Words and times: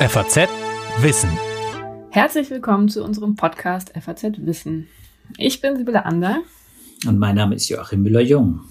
FAZ 0.00 0.48
Wissen. 1.02 1.28
Herzlich 2.10 2.48
willkommen 2.48 2.88
zu 2.88 3.04
unserem 3.04 3.36
Podcast 3.36 3.92
FAZ 4.00 4.32
Wissen. 4.38 4.88
Ich 5.36 5.60
bin 5.60 5.76
Sibylle 5.76 6.06
Ander. 6.06 6.38
Und 7.06 7.18
mein 7.18 7.34
Name 7.34 7.54
ist 7.54 7.68
Joachim 7.68 8.02
Müller-Jung. 8.02 8.62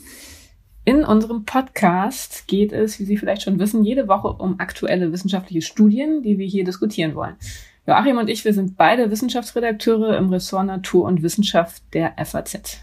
In 0.86 1.06
unserem 1.06 1.46
Podcast 1.46 2.48
geht 2.48 2.74
es, 2.74 3.00
wie 3.00 3.06
Sie 3.06 3.16
vielleicht 3.16 3.44
schon 3.44 3.60
wissen, 3.60 3.84
jede 3.84 4.08
Woche 4.08 4.30
um 4.30 4.60
aktuelle 4.60 5.12
wissenschaftliche 5.12 5.62
Studien, 5.62 6.24
die 6.24 6.40
wir 6.40 6.48
hier 6.48 6.64
diskutieren 6.64 7.14
wollen. 7.14 7.36
Joachim 7.86 8.18
und 8.18 8.28
ich, 8.28 8.44
wir 8.44 8.56
sind 8.56 8.76
beide 8.76 9.12
Wissenschaftsredakteure 9.12 10.18
im 10.18 10.30
Ressort 10.30 10.66
Natur 10.66 11.06
und 11.06 11.22
Wissenschaft 11.22 11.84
der 11.94 12.16
FAZ. 12.26 12.82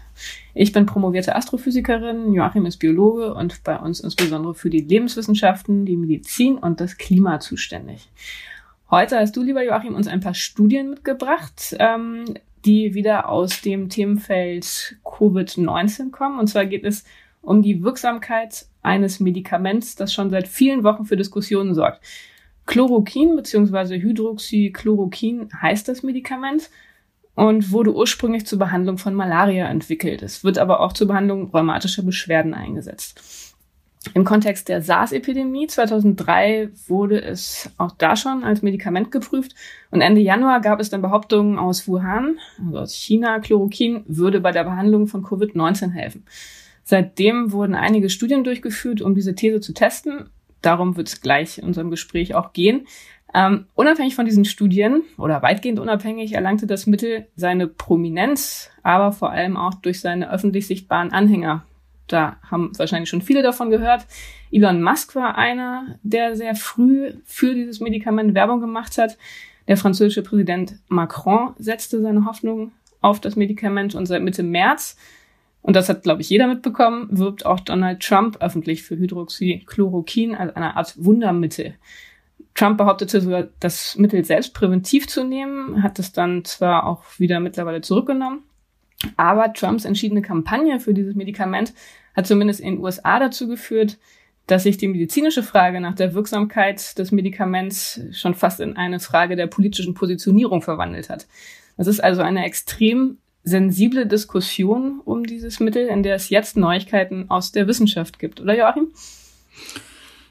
Ich 0.53 0.71
bin 0.71 0.85
promovierte 0.85 1.35
Astrophysikerin, 1.35 2.33
Joachim 2.33 2.65
ist 2.65 2.77
Biologe 2.77 3.33
und 3.33 3.63
bei 3.63 3.77
uns 3.77 3.99
insbesondere 3.99 4.53
für 4.53 4.69
die 4.69 4.81
Lebenswissenschaften, 4.81 5.85
die 5.85 5.97
Medizin 5.97 6.57
und 6.57 6.81
das 6.81 6.97
Klima 6.97 7.39
zuständig. 7.39 8.09
Heute 8.89 9.17
hast 9.17 9.35
du, 9.35 9.43
lieber 9.43 9.63
Joachim, 9.63 9.95
uns 9.95 10.07
ein 10.07 10.21
paar 10.21 10.33
Studien 10.33 10.89
mitgebracht, 10.89 11.75
ähm, 11.79 12.25
die 12.65 12.93
wieder 12.93 13.29
aus 13.29 13.61
dem 13.61 13.89
Themenfeld 13.89 14.97
Covid-19 15.03 16.11
kommen. 16.11 16.39
Und 16.39 16.47
zwar 16.47 16.65
geht 16.65 16.85
es 16.85 17.03
um 17.41 17.61
die 17.61 17.83
Wirksamkeit 17.83 18.65
eines 18.81 19.19
Medikaments, 19.19 19.95
das 19.95 20.13
schon 20.13 20.29
seit 20.29 20.47
vielen 20.47 20.83
Wochen 20.83 21.05
für 21.05 21.17
Diskussionen 21.17 21.73
sorgt. 21.73 22.01
Chloroquin 22.65 23.35
bzw. 23.35 23.99
Hydroxychloroquin 23.99 25.49
heißt 25.61 25.87
das 25.87 26.03
Medikament 26.03 26.69
und 27.37 27.71
wurde 27.71 27.93
ursprünglich 27.93 28.47
zur 28.47 28.57
Behandlung 28.57 28.97
von 28.97 29.13
Malaria 29.13 29.67
entwickelt. 29.67 30.23
Es 30.23 30.43
wird 30.43 30.57
aber 30.57 30.79
auch 30.79 30.91
zur 30.91 31.07
Behandlung 31.07 31.51
rheumatischer 31.51 32.01
Beschwerden 32.01 32.55
eingesetzt. 32.55 33.53
Im 34.15 34.23
Kontext 34.23 34.69
der 34.69 34.81
SARS-Epidemie 34.81 35.67
2003 35.67 36.69
wurde 36.87 37.21
es 37.21 37.69
auch 37.77 37.91
da 37.91 38.15
schon 38.15 38.43
als 38.43 38.63
Medikament 38.63 39.11
geprüft 39.11 39.53
und 39.91 40.01
Ende 40.01 40.19
Januar 40.19 40.61
gab 40.61 40.79
es 40.79 40.89
dann 40.89 41.03
Behauptungen 41.03 41.59
aus 41.59 41.87
Wuhan, 41.87 42.39
also 42.65 42.79
aus 42.79 42.95
China, 42.95 43.39
Chloroquin 43.39 44.03
würde 44.07 44.39
bei 44.39 44.51
der 44.51 44.63
Behandlung 44.63 45.05
von 45.05 45.23
Covid-19 45.23 45.91
helfen. 45.91 46.25
Seitdem 46.83 47.51
wurden 47.51 47.75
einige 47.75 48.09
Studien 48.09 48.43
durchgeführt, 48.43 49.01
um 49.01 49.13
diese 49.13 49.35
These 49.35 49.61
zu 49.61 49.73
testen 49.73 50.31
darum 50.61 50.97
wird 50.97 51.07
es 51.07 51.21
gleich 51.21 51.57
in 51.57 51.65
unserem 51.65 51.89
Gespräch 51.89 52.35
auch 52.35 52.53
gehen. 52.53 52.87
Ähm, 53.33 53.65
unabhängig 53.75 54.15
von 54.15 54.25
diesen 54.25 54.45
Studien 54.45 55.03
oder 55.17 55.41
weitgehend 55.41 55.79
unabhängig 55.79 56.33
erlangte 56.33 56.65
das 56.65 56.87
Mittel 56.87 57.27
seine 57.35 57.67
Prominenz, 57.67 58.69
aber 58.83 59.11
vor 59.11 59.31
allem 59.31 59.57
auch 59.57 59.73
durch 59.75 59.99
seine 59.99 60.31
öffentlich 60.31 60.65
sichtbaren 60.65 61.11
Anhänger. 61.11 61.65
Da 62.07 62.37
haben 62.49 62.71
wahrscheinlich 62.77 63.09
schon 63.09 63.21
viele 63.21 63.43
davon 63.43 63.69
gehört. 63.69 64.05
Elon 64.49 64.81
Musk 64.81 65.13
war 65.15 65.37
einer, 65.37 65.99
der 66.03 66.37
sehr 66.37 66.55
früh 66.55 67.11
für 67.25 67.53
dieses 67.53 67.81
Medikament 67.81 68.33
Werbung 68.33 68.61
gemacht 68.61 68.97
hat. 68.97 69.17
Der 69.67 69.75
französische 69.75 70.23
Präsident 70.23 70.79
Macron 70.87 71.53
setzte 71.57 72.01
seine 72.01 72.23
Hoffnung 72.23 72.71
auf 73.01 73.19
das 73.19 73.35
Medikament 73.35 73.93
und 73.93 74.05
seit 74.05 74.23
Mitte 74.23 74.43
März 74.43 74.95
und 75.67 75.75
das 75.75 75.89
hat, 75.89 76.03
glaube 76.03 76.21
ich, 76.21 76.29
jeder 76.29 76.47
mitbekommen, 76.47 77.09
wirbt 77.11 77.45
auch 77.45 77.59
Donald 77.59 78.01
Trump 78.01 78.37
öffentlich 78.39 78.83
für 78.83 78.95
Hydroxychloroquin 78.95 80.33
als 80.33 80.55
eine 80.55 80.77
Art 80.77 80.95
Wundermittel. 80.97 81.75
Trump 82.53 82.77
behauptete 82.77 83.21
sogar, 83.21 83.47
das 83.59 83.95
Mittel 83.97 84.25
selbst 84.25 84.53
präventiv 84.53 85.07
zu 85.07 85.23
nehmen, 85.23 85.83
hat 85.83 85.99
es 85.99 86.11
dann 86.11 86.43
zwar 86.43 86.85
auch 86.87 87.03
wieder 87.17 87.39
mittlerweile 87.39 87.81
zurückgenommen, 87.81 88.43
aber 89.15 89.53
Trumps 89.53 89.85
entschiedene 89.85 90.21
Kampagne 90.21 90.79
für 90.79 90.93
dieses 90.93 91.15
Medikament 91.15 91.73
hat 92.15 92.25
zumindest 92.25 92.59
in 92.59 92.75
den 92.75 92.83
USA 92.83 93.19
dazu 93.19 93.47
geführt, 93.47 93.97
dass 94.47 94.63
sich 94.63 94.77
die 94.77 94.87
medizinische 94.87 95.43
Frage 95.43 95.81
nach 95.81 95.93
der 95.93 96.13
Wirksamkeit 96.13 96.97
des 96.97 97.11
Medikaments 97.11 98.01
schon 98.11 98.33
fast 98.33 98.59
in 98.59 98.77
eine 98.77 98.99
Frage 98.99 99.35
der 99.35 99.47
politischen 99.47 99.93
Positionierung 99.93 100.61
verwandelt 100.61 101.09
hat. 101.09 101.27
Das 101.75 101.85
ist 101.85 101.99
also 101.99 102.21
eine 102.21 102.45
extrem 102.45 103.17
sensible 103.43 104.07
Diskussion 104.07 104.99
um 105.03 105.25
dieses 105.25 105.59
Mittel, 105.59 105.87
in 105.87 106.01
der 106.01 106.15
es 106.15 106.29
jetzt 106.29 106.57
Neuigkeiten 106.57 107.29
aus 107.29 107.51
der 107.51 107.67
Wissenschaft 107.67 108.19
gibt, 108.19 108.41
oder 108.41 108.57
Joachim? 108.57 108.87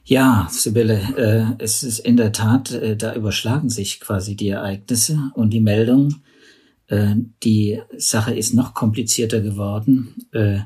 Ja, 0.09 0.47
Sibylle, 0.49 1.01
äh, 1.17 1.47
es 1.59 1.83
ist 1.83 1.99
in 1.99 2.17
der 2.17 2.31
Tat, 2.31 2.71
äh, 2.71 2.97
da 2.97 3.17
überschlagen 3.17 3.69
sich 3.69 3.99
quasi 3.99 4.37
die 4.37 4.51
Ereignisse 4.51 5.33
und 5.35 5.51
die 5.51 5.59
Meldungen. 5.59 6.23
Äh, 6.87 7.17
die 7.43 7.81
Sache 7.97 8.33
ist 8.33 8.55
noch 8.55 8.73
komplizierter 8.73 9.41
geworden 9.41 10.15
äh, 10.31 10.61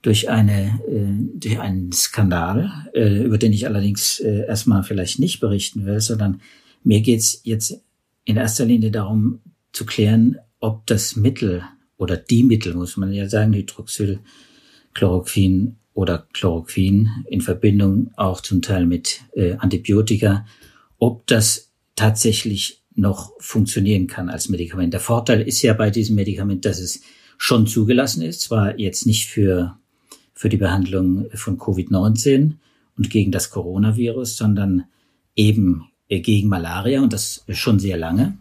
durch 0.00 0.30
eine 0.30 0.80
äh, 0.88 1.12
durch 1.38 1.60
einen 1.60 1.92
Skandal, 1.92 2.72
äh, 2.94 3.22
über 3.22 3.36
den 3.36 3.52
ich 3.52 3.66
allerdings 3.66 4.18
erstmal 4.18 4.82
vielleicht 4.82 5.18
nicht 5.18 5.40
berichten 5.40 5.84
will, 5.84 6.00
sondern 6.00 6.40
mir 6.82 7.02
geht's 7.02 7.42
jetzt 7.44 7.82
in 8.24 8.38
erster 8.38 8.64
Linie 8.64 8.90
darum 8.90 9.40
zu 9.72 9.84
klären, 9.84 10.38
ob 10.58 10.86
das 10.86 11.16
Mittel 11.16 11.64
oder 11.98 12.16
die 12.16 12.44
Mittel, 12.44 12.72
muss 12.72 12.96
man 12.96 13.12
ja 13.12 13.28
sagen, 13.28 13.52
Hydroxychloroquin 13.52 15.76
oder 15.94 16.26
Chloroquin 16.32 17.08
in 17.28 17.40
Verbindung 17.40 18.10
auch 18.16 18.40
zum 18.40 18.62
Teil 18.62 18.86
mit 18.86 19.22
äh, 19.34 19.54
Antibiotika, 19.54 20.46
ob 20.98 21.26
das 21.26 21.70
tatsächlich 21.96 22.82
noch 22.94 23.32
funktionieren 23.38 24.06
kann 24.06 24.28
als 24.28 24.48
Medikament. 24.48 24.92
Der 24.92 25.00
Vorteil 25.00 25.42
ist 25.42 25.62
ja 25.62 25.74
bei 25.74 25.90
diesem 25.90 26.16
Medikament, 26.16 26.64
dass 26.64 26.78
es 26.78 27.02
schon 27.38 27.66
zugelassen 27.66 28.22
ist, 28.22 28.42
zwar 28.42 28.78
jetzt 28.78 29.06
nicht 29.06 29.26
für, 29.26 29.78
für 30.34 30.48
die 30.48 30.56
Behandlung 30.56 31.26
von 31.34 31.58
Covid-19 31.58 32.54
und 32.96 33.10
gegen 33.10 33.32
das 33.32 33.50
Coronavirus, 33.50 34.36
sondern 34.36 34.84
eben 35.34 35.90
äh, 36.08 36.20
gegen 36.20 36.48
Malaria 36.48 37.00
und 37.00 37.12
das 37.12 37.44
schon 37.48 37.78
sehr 37.78 37.96
lange. 37.96 38.38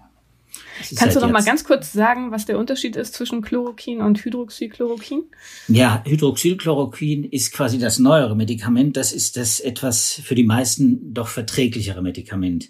Kannst 0.95 1.15
du 1.15 1.19
noch 1.19 1.31
mal 1.31 1.43
ganz 1.43 1.63
kurz 1.63 1.91
sagen, 1.91 2.31
was 2.31 2.45
der 2.45 2.57
Unterschied 2.57 2.95
ist 2.95 3.13
zwischen 3.13 3.41
Chloroquin 3.41 4.01
und 4.01 4.23
Hydroxychloroquin? 4.23 5.23
Ja, 5.67 6.03
Hydroxychloroquin 6.05 7.25
ist 7.25 7.51
quasi 7.51 7.79
das 7.79 7.99
neuere 7.99 8.35
Medikament. 8.35 8.97
Das 8.97 9.11
ist 9.11 9.37
das 9.37 9.59
etwas 9.59 10.21
für 10.23 10.35
die 10.35 10.43
meisten 10.43 11.13
doch 11.13 11.27
verträglichere 11.27 12.01
Medikament. 12.01 12.69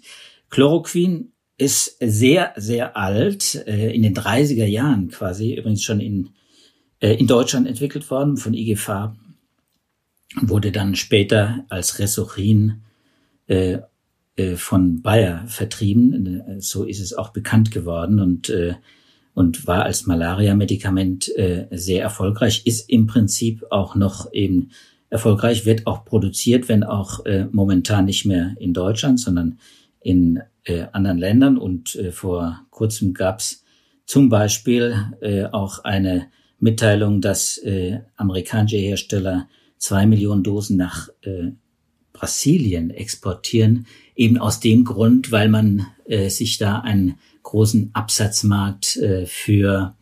Chloroquin 0.50 1.32
ist 1.56 1.96
sehr, 2.00 2.54
sehr 2.56 2.96
alt, 2.96 3.54
äh, 3.66 3.94
in 3.94 4.02
den 4.02 4.14
30er 4.14 4.66
Jahren 4.66 5.08
quasi, 5.08 5.54
übrigens 5.54 5.84
schon 5.84 6.00
in, 6.00 6.30
äh, 7.00 7.14
in 7.14 7.26
Deutschland 7.26 7.68
entwickelt 7.68 8.10
worden 8.10 8.38
von 8.38 8.54
IG 8.54 8.76
Farben, 8.76 9.36
wurde 10.40 10.72
dann 10.72 10.94
später 10.94 11.66
als 11.68 11.98
Resorin 11.98 12.82
äh, 13.46 13.78
von 14.56 15.02
Bayer 15.02 15.44
vertrieben. 15.46 16.26
Äh, 16.26 16.60
so 16.60 16.84
ist 16.84 17.00
es 17.00 17.14
auch 17.14 17.30
bekannt 17.30 17.70
geworden 17.70 18.20
und, 18.20 18.48
äh, 18.50 18.74
und 19.34 19.66
war 19.66 19.84
als 19.84 20.06
Malaria-Medikament 20.06 21.32
sehr 21.70 22.02
erfolgreich, 22.02 22.66
ist 22.66 22.90
im 22.90 23.06
Prinzip 23.06 23.64
auch 23.70 23.94
noch 23.94 24.30
eben 24.32 24.70
erfolgreich, 25.08 25.64
wird 25.64 25.86
auch 25.86 26.04
produziert, 26.04 26.68
wenn 26.68 26.82
auch 26.82 27.20
momentan 27.52 28.06
nicht 28.06 28.26
mehr 28.26 28.54
in 28.58 28.74
Deutschland, 28.74 29.20
sondern 29.20 29.58
in 30.00 30.42
anderen 30.92 31.16
Ländern. 31.16 31.58
Und 31.58 31.96
vor 32.10 32.66
kurzem 32.70 33.14
gab 33.14 33.38
es 33.38 33.64
zum 34.04 34.28
Beispiel 34.28 34.96
auch 35.52 35.84
eine 35.84 36.26
Mitteilung, 36.58 37.20
dass 37.20 37.60
amerikanische 38.16 38.78
Hersteller 38.78 39.48
zwei 39.78 40.06
Millionen 40.06 40.42
Dosen 40.42 40.76
nach 40.76 41.08
Brasilien 42.20 42.90
exportieren, 42.90 43.86
eben 44.14 44.36
aus 44.36 44.60
dem 44.60 44.84
Grund, 44.84 45.32
weil 45.32 45.48
man 45.48 45.86
äh, 46.04 46.28
sich 46.28 46.58
da 46.58 46.80
einen 46.80 47.18
großen 47.42 47.90
Absatzmarkt 47.94 48.98
äh, 48.98 49.24
für 49.24 49.94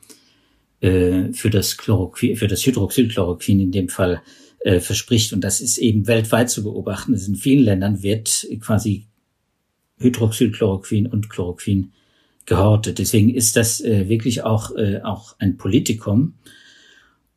äh, 0.80 1.32
für 1.32 1.50
das 1.50 1.76
Chloroquin, 1.76 2.36
für 2.36 2.48
das 2.48 2.66
Hydroxychloroquin 2.66 3.60
in 3.60 3.70
dem 3.70 3.88
Fall 3.88 4.20
äh, 4.60 4.80
verspricht. 4.80 5.32
Und 5.32 5.42
das 5.42 5.60
ist 5.60 5.78
eben 5.78 6.08
weltweit 6.08 6.50
zu 6.50 6.64
beobachten. 6.64 7.14
in 7.14 7.36
vielen 7.36 7.64
Ländern 7.64 8.02
wird 8.02 8.46
quasi 8.60 9.06
Hydroxychloroquin 9.98 11.06
und 11.06 11.30
Chloroquin 11.30 11.92
gehortet. 12.46 12.98
Deswegen 12.98 13.32
ist 13.32 13.54
das 13.54 13.80
äh, 13.80 14.08
wirklich 14.08 14.42
auch, 14.42 14.74
äh, 14.74 15.00
auch 15.02 15.36
ein 15.38 15.56
Politikum. 15.56 16.34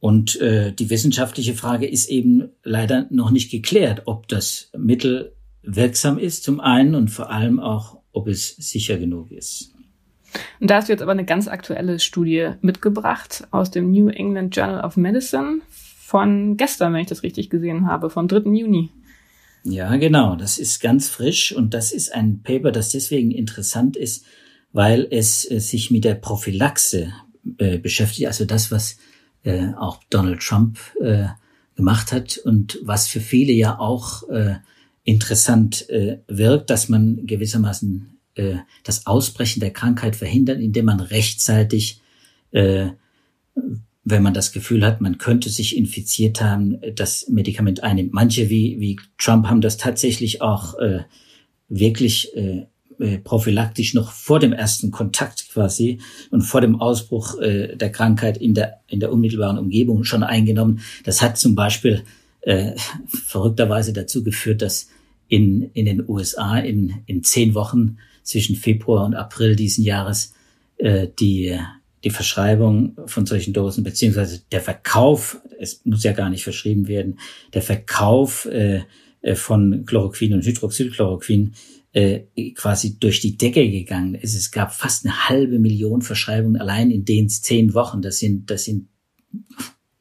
Und 0.02 0.42
äh, 0.42 0.74
die 0.74 0.90
wissenschaftliche 0.90 1.54
Frage 1.54 1.88
ist 1.88 2.10
eben 2.10 2.50
leider 2.64 3.06
noch 3.12 3.30
nicht 3.30 3.52
geklärt, 3.52 4.02
ob 4.06 4.28
das 4.28 4.72
Mittel 4.76 5.36
wirksam 5.62 6.18
ist 6.18 6.44
zum 6.44 6.60
einen 6.60 6.96
und 6.96 7.10
vor 7.10 7.30
allem 7.30 7.60
auch, 7.60 8.00
ob 8.12 8.28
es 8.28 8.56
sicher 8.58 8.98
genug 8.98 9.32
ist. 9.32 9.76
Und 10.60 10.72
da 10.72 10.78
hast 10.78 10.90
du 10.90 10.94
jetzt 10.94 11.04
aber 11.04 11.12
eine 11.12 11.24
ganz 11.24 11.48
aktuelle 11.48 12.00
Studie 12.00 12.54
mitgebracht 12.62 13.48
aus 13.52 13.70
dem 13.70 13.92
New 13.92 14.10
England 14.10 14.56
Journal 14.56 14.84
of 14.84 14.98
Medicine 14.98 15.62
von 15.70 16.58
gestern, 16.58 16.94
wenn 16.94 17.02
ich 17.02 17.08
das 17.08 17.22
richtig 17.22 17.52
gesehen 17.52 17.86
habe, 17.86 18.10
vom 18.10 18.28
3. 18.28 18.50
Juni. 18.50 18.90
Ja, 19.64 19.96
genau. 19.98 20.36
Das 20.36 20.58
ist 20.58 20.82
ganz 20.82 21.10
frisch 21.10 21.56
und 21.56 21.76
das 21.76 21.92
ist 21.92 22.12
ein 22.12 22.42
Paper, 22.42 22.72
das 22.72 22.90
deswegen 22.90 23.30
interessant 23.30 23.96
ist, 23.96 24.26
weil 24.74 25.08
es 25.12 25.50
äh, 25.52 25.60
sich 25.60 25.92
mit 25.92 26.06
der 26.06 26.16
Prophylaxe 26.16 27.14
äh, 27.60 27.78
beschäftigt, 27.78 28.26
also 28.26 28.46
das, 28.46 28.72
was 28.72 28.98
äh, 29.44 29.74
auch 29.78 30.00
Donald 30.10 30.42
Trump 30.42 30.80
äh, 31.02 31.28
gemacht 31.76 32.12
hat 32.12 32.38
und 32.38 32.80
was 32.84 33.08
für 33.08 33.20
viele 33.22 33.54
ja 33.54 33.80
auch 33.80 34.28
äh, 34.30 34.56
interessant 35.04 35.90
äh, 35.90 36.20
wirkt, 36.28 36.70
dass 36.70 36.90
man 36.90 37.26
gewissermaßen 37.26 38.20
äh, 38.36 38.58
das 38.84 39.08
Ausbrechen 39.08 39.60
der 39.60 39.72
Krankheit 39.72 40.16
verhindern, 40.16 40.60
indem 40.60 40.86
man 40.86 41.00
rechtzeitig, 41.00 42.02
äh, 42.52 42.90
wenn 44.04 44.24
man 44.24 44.34
das 44.34 44.52
Gefühl 44.52 44.86
hat, 44.86 45.02
man 45.02 45.18
könnte 45.18 45.50
sich 45.50 45.78
infiziert 45.78 46.42
haben, 46.42 46.80
das 46.96 47.28
Medikament 47.30 47.84
einnimmt. 47.84 48.14
Manche 48.14 48.50
wie, 48.50 48.80
wie 48.80 49.00
Trump 49.18 49.48
haben 49.48 49.62
das 49.62 49.78
tatsächlich 49.78 50.42
auch 50.42 50.78
äh, 50.80 51.04
wirklich 51.70 52.36
äh, 52.36 52.66
äh, 53.02 53.18
prophylaktisch 53.18 53.94
noch 53.94 54.12
vor 54.12 54.40
dem 54.40 54.54
ersten 54.54 54.92
Kontakt 54.92 55.50
quasi 55.52 56.00
und 56.30 56.42
vor 56.42 56.62
dem 56.62 56.80
Ausbruch 56.80 57.40
äh, 57.40 57.76
der 57.76 57.92
Krankheit 57.92 58.38
in 58.38 58.54
der, 58.54 58.80
in 58.88 59.00
der 59.00 59.12
unmittelbaren 59.12 59.58
Umgebung 59.58 60.04
schon 60.04 60.24
eingenommen. 60.24 60.82
Das 61.04 61.22
hat 61.22 61.38
zum 61.38 61.56
Beispiel 61.56 62.04
äh, 62.42 62.74
verrückterweise 63.08 63.92
dazu 63.92 64.24
geführt, 64.24 64.62
dass 64.62 64.90
in, 65.28 65.72
in 65.74 65.86
den 65.86 66.08
USA 66.08 66.60
in, 66.60 66.96
in 67.08 67.24
zehn 67.24 67.56
Wochen 67.56 67.98
zwischen 68.24 68.56
Februar 68.56 69.06
und 69.06 69.16
April 69.16 69.56
diesen 69.56 69.84
Jahres 69.84 70.34
äh, 70.78 71.08
die, 71.20 71.58
die 72.04 72.10
Verschreibung 72.10 72.98
von 73.06 73.26
solchen 73.26 73.54
Dosen 73.54 73.84
beziehungsweise 73.84 74.42
der 74.52 74.62
Verkauf, 74.62 75.40
es 75.60 75.82
muss 75.86 76.04
ja 76.04 76.14
gar 76.14 76.30
nicht 76.30 76.44
verschrieben 76.44 76.88
werden, 76.88 77.20
der 77.54 77.62
Verkauf 77.62 78.46
äh, 78.46 78.82
äh 79.22 79.36
von 79.36 79.86
Chloroquin 79.86 80.34
und 80.34 80.46
Hydroxychloroquin 80.46 81.54
äh, 81.94 82.22
quasi 82.56 83.00
durch 83.00 83.20
die 83.20 83.38
Decke 83.38 83.70
gegangen 83.70 84.16
ist. 84.16 84.36
Es 84.36 84.52
gab 84.52 84.74
fast 84.74 85.06
eine 85.06 85.30
halbe 85.30 85.60
Million 85.60 86.02
Verschreibungen 86.02 86.60
allein 86.60 86.92
in 86.92 87.06
den 87.06 87.30
zehn 87.30 87.74
Wochen. 87.74 88.02
Das 88.02 88.20
sind, 88.20 88.50
das 88.50 88.64
sind 88.64 88.88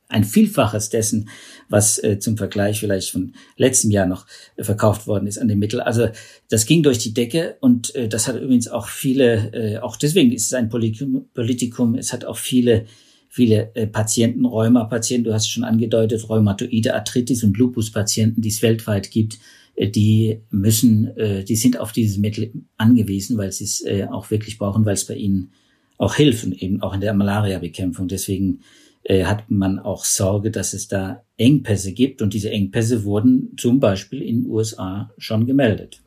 ein 0.08 0.24
Vielfaches 0.24 0.90
dessen, 0.90 1.28
was 1.68 2.02
äh, 2.02 2.18
zum 2.18 2.36
Vergleich 2.36 2.80
vielleicht 2.80 3.10
von 3.10 3.32
letztem 3.56 3.90
Jahr 3.90 4.06
noch 4.06 4.26
äh, 4.56 4.64
verkauft 4.64 5.06
worden 5.06 5.26
ist 5.26 5.38
an 5.38 5.48
dem 5.48 5.58
Mittel. 5.58 5.80
Also 5.80 6.08
das 6.48 6.66
ging 6.66 6.82
durch 6.82 6.98
die 6.98 7.14
Decke 7.14 7.56
und 7.60 7.94
äh, 7.94 8.08
das 8.08 8.28
hat 8.28 8.36
übrigens 8.36 8.68
auch 8.68 8.88
viele, 8.88 9.52
äh, 9.52 9.78
auch 9.78 9.96
deswegen 9.96 10.32
ist 10.32 10.46
es 10.46 10.54
ein 10.54 10.68
Politikum, 10.68 11.28
Politikum 11.32 11.94
es 11.94 12.12
hat 12.12 12.24
auch 12.24 12.36
viele 12.36 12.86
viele 13.32 13.74
äh, 13.76 13.86
Patienten, 13.86 14.44
Rheuma-Patienten, 14.44 15.24
du 15.24 15.32
hast 15.32 15.48
schon 15.48 15.62
angedeutet, 15.62 16.28
Rheumatoide 16.28 16.94
Arthritis 16.94 17.44
und 17.44 17.56
Lupus-Patienten, 17.56 18.42
die 18.42 18.48
es 18.48 18.60
weltweit 18.60 19.12
gibt, 19.12 19.38
die 19.88 20.40
müssen, 20.50 21.16
äh, 21.16 21.44
die 21.44 21.56
sind 21.56 21.80
auf 21.80 21.92
dieses 21.92 22.18
Mittel 22.18 22.52
angewiesen, 22.76 23.38
weil 23.38 23.52
sie 23.52 23.64
es 23.64 23.84
äh, 23.84 24.06
auch 24.10 24.30
wirklich 24.30 24.58
brauchen, 24.58 24.84
weil 24.84 24.94
es 24.94 25.06
bei 25.06 25.14
ihnen 25.14 25.52
auch 25.96 26.14
hilft, 26.14 26.46
eben 26.46 26.82
auch 26.82 26.94
in 26.94 27.00
der 27.00 27.14
Malaria-Bekämpfung. 27.14 28.08
Deswegen 28.08 28.60
äh, 29.04 29.24
hat 29.24 29.50
man 29.50 29.78
auch 29.78 30.04
Sorge, 30.04 30.50
dass 30.50 30.72
es 30.74 30.88
da 30.88 31.22
Engpässe 31.36 31.92
gibt. 31.92 32.22
Und 32.22 32.34
diese 32.34 32.50
Engpässe 32.50 33.04
wurden 33.04 33.54
zum 33.56 33.80
Beispiel 33.80 34.22
in 34.22 34.42
den 34.42 34.50
USA 34.50 35.10
schon 35.18 35.46
gemeldet. 35.46 36.02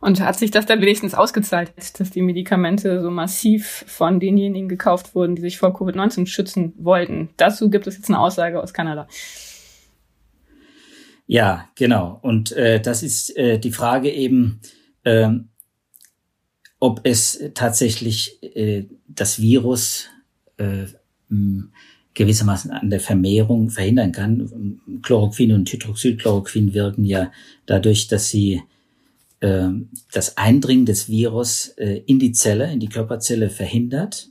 Und 0.00 0.20
hat 0.20 0.36
sich 0.36 0.50
das 0.50 0.66
dann 0.66 0.80
wenigstens 0.80 1.14
ausgezahlt, 1.14 1.72
dass 1.76 2.10
die 2.10 2.22
Medikamente 2.22 3.00
so 3.00 3.10
massiv 3.10 3.84
von 3.86 4.18
denjenigen 4.18 4.68
gekauft 4.68 5.14
wurden, 5.14 5.36
die 5.36 5.42
sich 5.42 5.58
vor 5.58 5.70
Covid-19 5.70 6.26
schützen 6.26 6.72
wollten? 6.76 7.30
Dazu 7.36 7.70
gibt 7.70 7.86
es 7.86 7.96
jetzt 7.96 8.08
eine 8.08 8.18
Aussage 8.18 8.60
aus 8.60 8.74
Kanada. 8.74 9.06
Ja, 11.32 11.70
genau. 11.76 12.18
Und 12.20 12.52
äh, 12.52 12.78
das 12.78 13.02
ist 13.02 13.34
äh, 13.38 13.58
die 13.58 13.72
Frage 13.72 14.10
eben, 14.10 14.60
äh, 15.02 15.30
ob 16.78 17.00
es 17.04 17.42
tatsächlich 17.54 18.38
äh, 18.54 18.84
das 19.08 19.40
Virus 19.40 20.08
äh, 20.58 20.84
gewissermaßen 22.12 22.70
an 22.70 22.90
der 22.90 23.00
Vermehrung 23.00 23.70
verhindern 23.70 24.12
kann. 24.12 24.78
Chloroquin 25.02 25.52
und 25.52 25.72
Hydroxychloroquin 25.72 26.74
wirken 26.74 27.06
ja 27.06 27.32
dadurch, 27.64 28.08
dass 28.08 28.28
sie 28.28 28.60
äh, 29.40 29.70
das 30.12 30.36
Eindringen 30.36 30.84
des 30.84 31.08
Virus 31.08 31.68
äh, 31.78 32.02
in 32.04 32.18
die 32.18 32.32
Zelle, 32.32 32.70
in 32.70 32.78
die 32.78 32.90
Körperzelle 32.90 33.48
verhindert. 33.48 34.28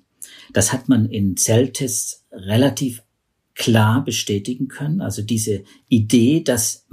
Das 0.54 0.72
hat 0.72 0.88
man 0.88 1.10
in 1.10 1.36
Zelltests 1.36 2.28
relativ 2.32 3.02
klar 3.56 4.04
bestätigen 4.04 4.68
können. 4.68 5.02
Also 5.02 5.22
diese 5.22 5.64
Idee, 5.88 6.42
dass 6.44 6.88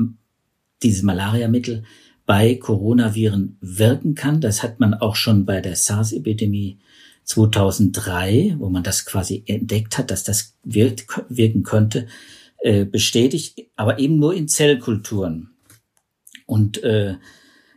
dieses 0.83 1.03
Malariamittel 1.03 1.85
bei 2.27 2.57
Coronaviren 2.57 3.57
wirken 3.61 4.15
kann, 4.15 4.41
das 4.41 4.63
hat 4.63 4.81
man 4.81 4.95
auch 4.95 5.17
schon 5.17 5.47
bei 5.47 5.61
der 5.61 5.77
SARS-Epidemie 5.77 6.79
2003, 7.25 8.57
wo 8.59 8.69
man 8.69 8.83
das 8.83 9.05
quasi 9.05 9.43
entdeckt 9.47 9.99
hat, 9.99 10.11
dass 10.11 10.25
das 10.25 10.57
wirkt, 10.65 11.07
wirken 11.29 11.63
könnte, 11.63 12.07
äh, 12.61 12.85
bestätigt, 12.85 13.67
aber 13.77 13.99
eben 13.99 14.19
nur 14.19 14.35
in 14.35 14.49
Zellkulturen. 14.49 15.51
Und 16.47 16.83
äh, 16.83 17.17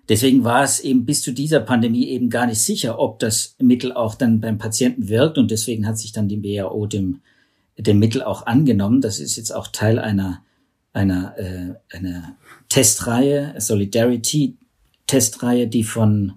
deswegen 0.08 0.44
war 0.46 0.64
es 0.64 0.80
eben 0.80 1.06
bis 1.06 1.22
zu 1.22 1.34
dieser 1.34 1.60
Pandemie 1.60 2.08
eben 2.08 2.30
gar 2.30 2.48
nicht 2.48 2.62
sicher, 2.62 2.98
ob 2.98 3.20
das 3.20 3.56
Mittel 3.60 3.92
auch 3.92 4.16
dann 4.16 4.40
beim 4.40 4.58
Patienten 4.58 5.10
wirkt. 5.10 5.38
Und 5.38 5.52
deswegen 5.52 5.86
hat 5.86 5.98
sich 5.98 6.14
dann 6.14 6.30
die 6.30 6.42
WHO 6.42 6.88
dem, 6.88 7.22
dem 7.78 8.00
Mittel 8.00 8.24
auch 8.24 8.46
angenommen. 8.46 9.02
Das 9.02 9.20
ist 9.20 9.36
jetzt 9.36 9.54
auch 9.54 9.68
Teil 9.68 10.00
einer, 10.00 10.42
einer, 10.94 11.38
äh, 11.38 11.74
einer 11.96 12.38
Testreihe, 12.70 13.56
Solidarity-Testreihe, 13.58 15.68
die 15.68 15.84
von 15.84 16.36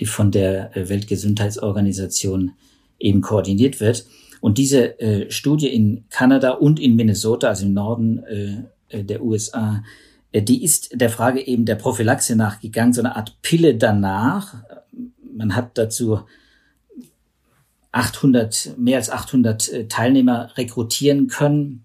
die 0.00 0.06
von 0.06 0.30
der 0.30 0.76
äh, 0.76 0.88
Weltgesundheitsorganisation 0.88 2.52
eben 2.98 3.20
koordiniert 3.20 3.80
wird. 3.80 4.06
Und 4.40 4.58
diese 4.58 4.98
äh, 5.00 5.30
Studie 5.30 5.68
in 5.68 6.04
Kanada 6.10 6.52
und 6.52 6.80
in 6.80 6.96
Minnesota, 6.96 7.48
also 7.48 7.66
im 7.66 7.74
Norden 7.74 8.24
äh, 8.24 8.62
äh 8.88 9.04
der 9.04 9.22
USA, 9.22 9.84
äh, 10.32 10.42
die 10.42 10.64
ist 10.64 11.00
der 11.00 11.10
Frage 11.10 11.46
eben 11.46 11.64
der 11.64 11.76
Prophylaxe 11.76 12.34
nachgegangen, 12.34 12.92
so 12.92 13.00
eine 13.00 13.14
Art 13.14 13.36
Pille 13.42 13.76
danach. 13.76 14.64
Man 15.32 15.54
hat 15.54 15.78
dazu 15.78 16.20
800, 17.92 18.74
mehr 18.78 18.98
als 18.98 19.10
800 19.10 19.68
äh, 19.68 19.88
Teilnehmer 19.88 20.56
rekrutieren 20.56 21.28
können, 21.28 21.84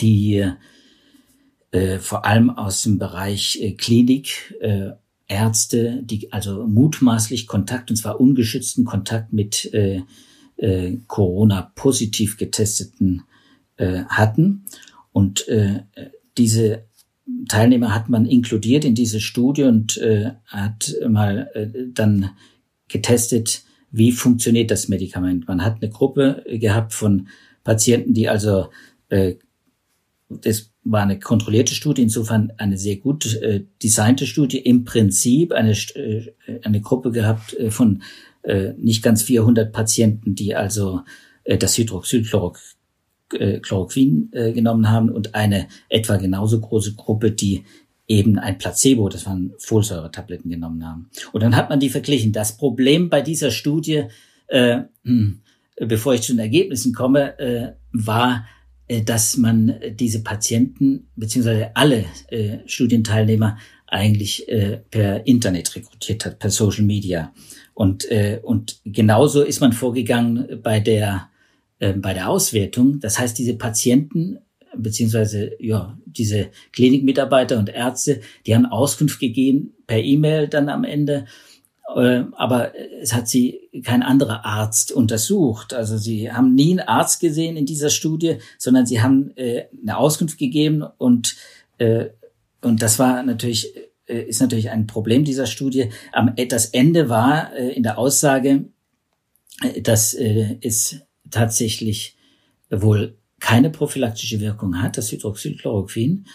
die 0.00 0.50
äh, 1.70 1.98
vor 1.98 2.24
allem 2.24 2.50
aus 2.50 2.82
dem 2.82 2.98
Bereich 2.98 3.58
äh, 3.60 3.72
Klinik 3.72 4.54
äh, 4.60 4.90
Ärzte, 5.28 6.02
die 6.02 6.32
also 6.32 6.66
mutmaßlich 6.66 7.46
Kontakt, 7.46 7.90
und 7.90 7.96
zwar 7.96 8.20
ungeschützten 8.20 8.84
Kontakt 8.84 9.32
mit 9.32 9.72
äh, 9.72 10.02
äh, 10.56 10.98
Corona-positiv 11.06 12.36
getesteten 12.36 13.22
äh, 13.76 14.04
hatten. 14.04 14.64
Und 15.12 15.48
äh, 15.48 15.84
diese 16.36 16.84
Teilnehmer 17.48 17.94
hat 17.94 18.08
man 18.08 18.26
inkludiert 18.26 18.84
in 18.84 18.94
diese 18.94 19.20
Studie 19.20 19.64
und 19.64 19.96
äh, 19.98 20.32
hat 20.46 20.94
mal 21.08 21.50
äh, 21.54 21.68
dann 21.92 22.30
getestet, 22.88 23.64
wie 23.92 24.10
funktioniert 24.10 24.70
das 24.70 24.88
Medikament. 24.88 25.46
Man 25.46 25.62
hat 25.62 25.76
eine 25.80 25.90
Gruppe 25.90 26.42
gehabt 26.48 26.94
von 26.94 27.28
Patienten, 27.62 28.14
die 28.14 28.28
also 28.28 28.70
äh, 29.10 29.34
das 30.28 30.72
war 30.84 31.02
eine 31.02 31.18
kontrollierte 31.18 31.74
Studie, 31.74 32.02
insofern 32.02 32.52
eine 32.56 32.76
sehr 32.76 32.96
gut 32.96 33.36
äh, 33.36 33.64
designte 33.82 34.26
Studie. 34.26 34.58
Im 34.58 34.84
Prinzip 34.84 35.52
eine, 35.52 35.72
äh, 35.72 36.32
eine 36.62 36.80
Gruppe 36.80 37.12
gehabt 37.12 37.54
äh, 37.54 37.70
von 37.70 38.02
äh, 38.42 38.72
nicht 38.78 39.02
ganz 39.02 39.22
400 39.22 39.72
Patienten, 39.72 40.34
die 40.34 40.56
also 40.56 41.02
äh, 41.44 41.58
das 41.58 41.78
Hydroxychloroquin 41.78 44.30
äh, 44.32 44.48
äh, 44.48 44.52
genommen 44.52 44.90
haben 44.90 45.10
und 45.10 45.34
eine 45.34 45.68
etwa 45.88 46.16
genauso 46.16 46.60
große 46.60 46.94
Gruppe, 46.94 47.30
die 47.30 47.64
eben 48.08 48.38
ein 48.38 48.58
Placebo, 48.58 49.08
das 49.08 49.26
waren 49.26 49.52
Folsäure-Tabletten 49.58 50.50
genommen 50.50 50.86
haben. 50.86 51.10
Und 51.32 51.42
dann 51.42 51.56
hat 51.56 51.70
man 51.70 51.80
die 51.80 51.88
verglichen. 51.88 52.32
Das 52.32 52.56
Problem 52.56 53.08
bei 53.08 53.22
dieser 53.22 53.50
Studie, 53.50 54.04
äh, 54.48 54.82
hm, 55.04 55.40
bevor 55.76 56.14
ich 56.14 56.22
zu 56.22 56.32
den 56.32 56.40
Ergebnissen 56.40 56.92
komme, 56.92 57.38
äh, 57.38 57.72
war, 57.92 58.46
äh, 58.88 59.02
dass 59.02 59.36
man 59.36 59.74
diese 59.94 60.22
Patienten 60.22 61.08
beziehungsweise 61.16 61.74
alle 61.74 62.04
äh, 62.28 62.58
Studienteilnehmer 62.66 63.56
eigentlich 63.86 64.48
äh, 64.48 64.78
per 64.90 65.26
Internet 65.26 65.74
rekrutiert 65.76 66.24
hat, 66.24 66.38
per 66.38 66.50
Social 66.50 66.84
Media. 66.84 67.32
Und, 67.74 68.10
äh, 68.10 68.40
und 68.42 68.80
genauso 68.84 69.42
ist 69.42 69.60
man 69.60 69.72
vorgegangen 69.72 70.60
bei 70.62 70.80
der, 70.80 71.28
äh, 71.78 71.92
bei 71.92 72.14
der 72.14 72.28
Auswertung. 72.28 73.00
Das 73.00 73.18
heißt, 73.18 73.38
diese 73.38 73.54
Patienten 73.54 74.38
beziehungsweise 74.76 75.52
ja 75.58 75.98
diese 76.06 76.50
Klinikmitarbeiter 76.72 77.58
und 77.58 77.68
Ärzte, 77.68 78.20
die 78.46 78.54
haben 78.54 78.66
Auskunft 78.66 79.20
gegeben 79.20 79.74
per 79.86 79.98
E-Mail 79.98 80.48
dann 80.48 80.68
am 80.68 80.84
Ende 80.84 81.26
äh, 81.96 82.24
aber 82.32 82.72
es 83.00 83.12
hat 83.12 83.28
sie 83.28 83.68
kein 83.84 84.02
anderer 84.02 84.44
Arzt 84.44 84.92
untersucht. 84.92 85.74
Also 85.74 85.96
sie 85.96 86.32
haben 86.32 86.54
nie 86.54 86.78
einen 86.78 86.88
Arzt 86.88 87.20
gesehen 87.20 87.56
in 87.56 87.66
dieser 87.66 87.90
Studie, 87.90 88.38
sondern 88.58 88.86
sie 88.86 89.02
haben 89.02 89.36
äh, 89.36 89.64
eine 89.80 89.96
Auskunft 89.96 90.38
gegeben 90.38 90.82
und 90.98 91.36
äh, 91.78 92.06
und 92.60 92.82
das 92.82 92.98
war 92.98 93.22
natürlich 93.22 93.74
ist 94.06 94.40
natürlich 94.40 94.70
ein 94.70 94.86
Problem 94.86 95.24
dieser 95.24 95.46
Studie. 95.46 95.90
Am 96.12 96.34
das 96.48 96.66
Ende 96.66 97.08
war 97.08 97.54
in 97.54 97.82
der 97.82 97.98
Aussage, 97.98 98.66
dass 99.82 100.12
es 100.12 101.00
tatsächlich 101.30 102.16
wohl 102.68 103.16
keine 103.42 103.70
prophylaktische 103.70 104.40
Wirkung 104.40 104.80
hat, 104.80 104.96
das 104.96 105.10
Hydroxychloroquin. 105.10 106.26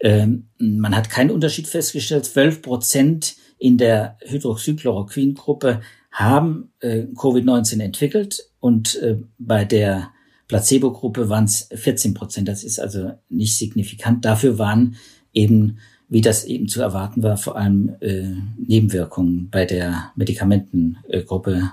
Ähm, 0.00 0.48
man 0.58 0.96
hat 0.96 1.10
keinen 1.10 1.30
Unterschied 1.30 1.68
festgestellt. 1.68 2.24
12 2.24 2.62
Prozent 2.62 3.36
in 3.58 3.76
der 3.76 4.16
Hydroxychloroquin-Gruppe 4.24 5.82
haben 6.10 6.72
äh, 6.80 7.02
Covid-19 7.14 7.82
entwickelt 7.82 8.48
und 8.60 8.96
äh, 8.96 9.18
bei 9.38 9.66
der 9.66 10.10
Placebo-Gruppe 10.48 11.28
waren 11.28 11.44
es 11.44 11.68
14 11.74 12.14
Prozent. 12.14 12.48
Das 12.48 12.64
ist 12.64 12.80
also 12.80 13.12
nicht 13.28 13.56
signifikant. 13.56 14.24
Dafür 14.24 14.58
waren 14.58 14.96
eben, 15.34 15.78
wie 16.08 16.22
das 16.22 16.44
eben 16.44 16.66
zu 16.66 16.80
erwarten 16.80 17.22
war, 17.22 17.36
vor 17.36 17.56
allem 17.56 17.94
äh, 18.00 18.36
Nebenwirkungen 18.56 19.50
bei 19.50 19.66
der 19.66 20.12
Medikamentengruppe, 20.16 21.72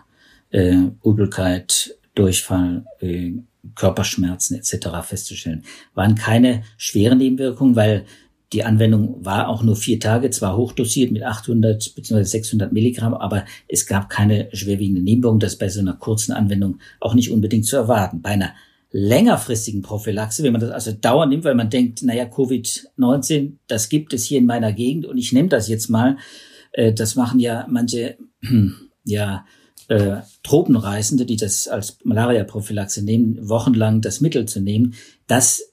äh, 0.49 0.75
Übelkeit, 1.01 1.97
Durchfall, 2.13 2.85
äh, 2.99 3.35
Körperschmerzen 3.75 4.57
etc. 4.57 4.87
festzustellen. 5.03 5.63
Waren 5.93 6.15
keine 6.15 6.63
schweren 6.77 7.19
Nebenwirkungen, 7.19 7.75
weil 7.75 8.05
die 8.53 8.63
Anwendung 8.63 9.23
war 9.23 9.47
auch 9.47 9.63
nur 9.63 9.77
vier 9.77 9.99
Tage, 9.99 10.29
zwar 10.29 10.57
hochdosiert 10.57 11.11
mit 11.11 11.23
800 11.23 11.95
bzw. 11.95 12.23
600 12.23 12.73
Milligramm, 12.73 13.13
aber 13.13 13.45
es 13.67 13.85
gab 13.85 14.09
keine 14.09 14.49
schwerwiegende 14.51 15.01
Nebenwirkung. 15.01 15.39
Das 15.39 15.55
bei 15.55 15.69
so 15.69 15.79
einer 15.79 15.93
kurzen 15.93 16.33
Anwendung 16.33 16.79
auch 16.99 17.13
nicht 17.13 17.31
unbedingt 17.31 17.65
zu 17.65 17.77
erwarten. 17.77 18.21
Bei 18.21 18.31
einer 18.31 18.51
längerfristigen 18.91 19.81
Prophylaxe, 19.81 20.43
wenn 20.43 20.51
man 20.51 20.59
das 20.59 20.71
also 20.71 20.91
dauernd 20.91 21.31
nimmt, 21.31 21.45
weil 21.45 21.55
man 21.55 21.69
denkt, 21.69 22.03
naja, 22.03 22.25
Covid-19, 22.25 23.53
das 23.67 23.87
gibt 23.87 24.13
es 24.13 24.25
hier 24.25 24.39
in 24.39 24.45
meiner 24.45 24.73
Gegend 24.73 25.05
und 25.05 25.17
ich 25.17 25.31
nehme 25.31 25.47
das 25.47 25.69
jetzt 25.69 25.89
mal. 25.89 26.17
Äh, 26.73 26.93
das 26.93 27.15
machen 27.15 27.39
ja 27.39 27.65
manche, 27.69 28.17
ja, 29.05 29.45
äh, 29.91 30.21
Tropenreisende, 30.43 31.25
die 31.25 31.35
das 31.35 31.67
als 31.67 31.97
Malaria-Prophylaxe 32.05 33.03
nehmen, 33.03 33.37
wochenlang 33.49 33.99
das 33.99 34.21
Mittel 34.21 34.45
zu 34.45 34.61
nehmen. 34.61 34.93
Das 35.27 35.63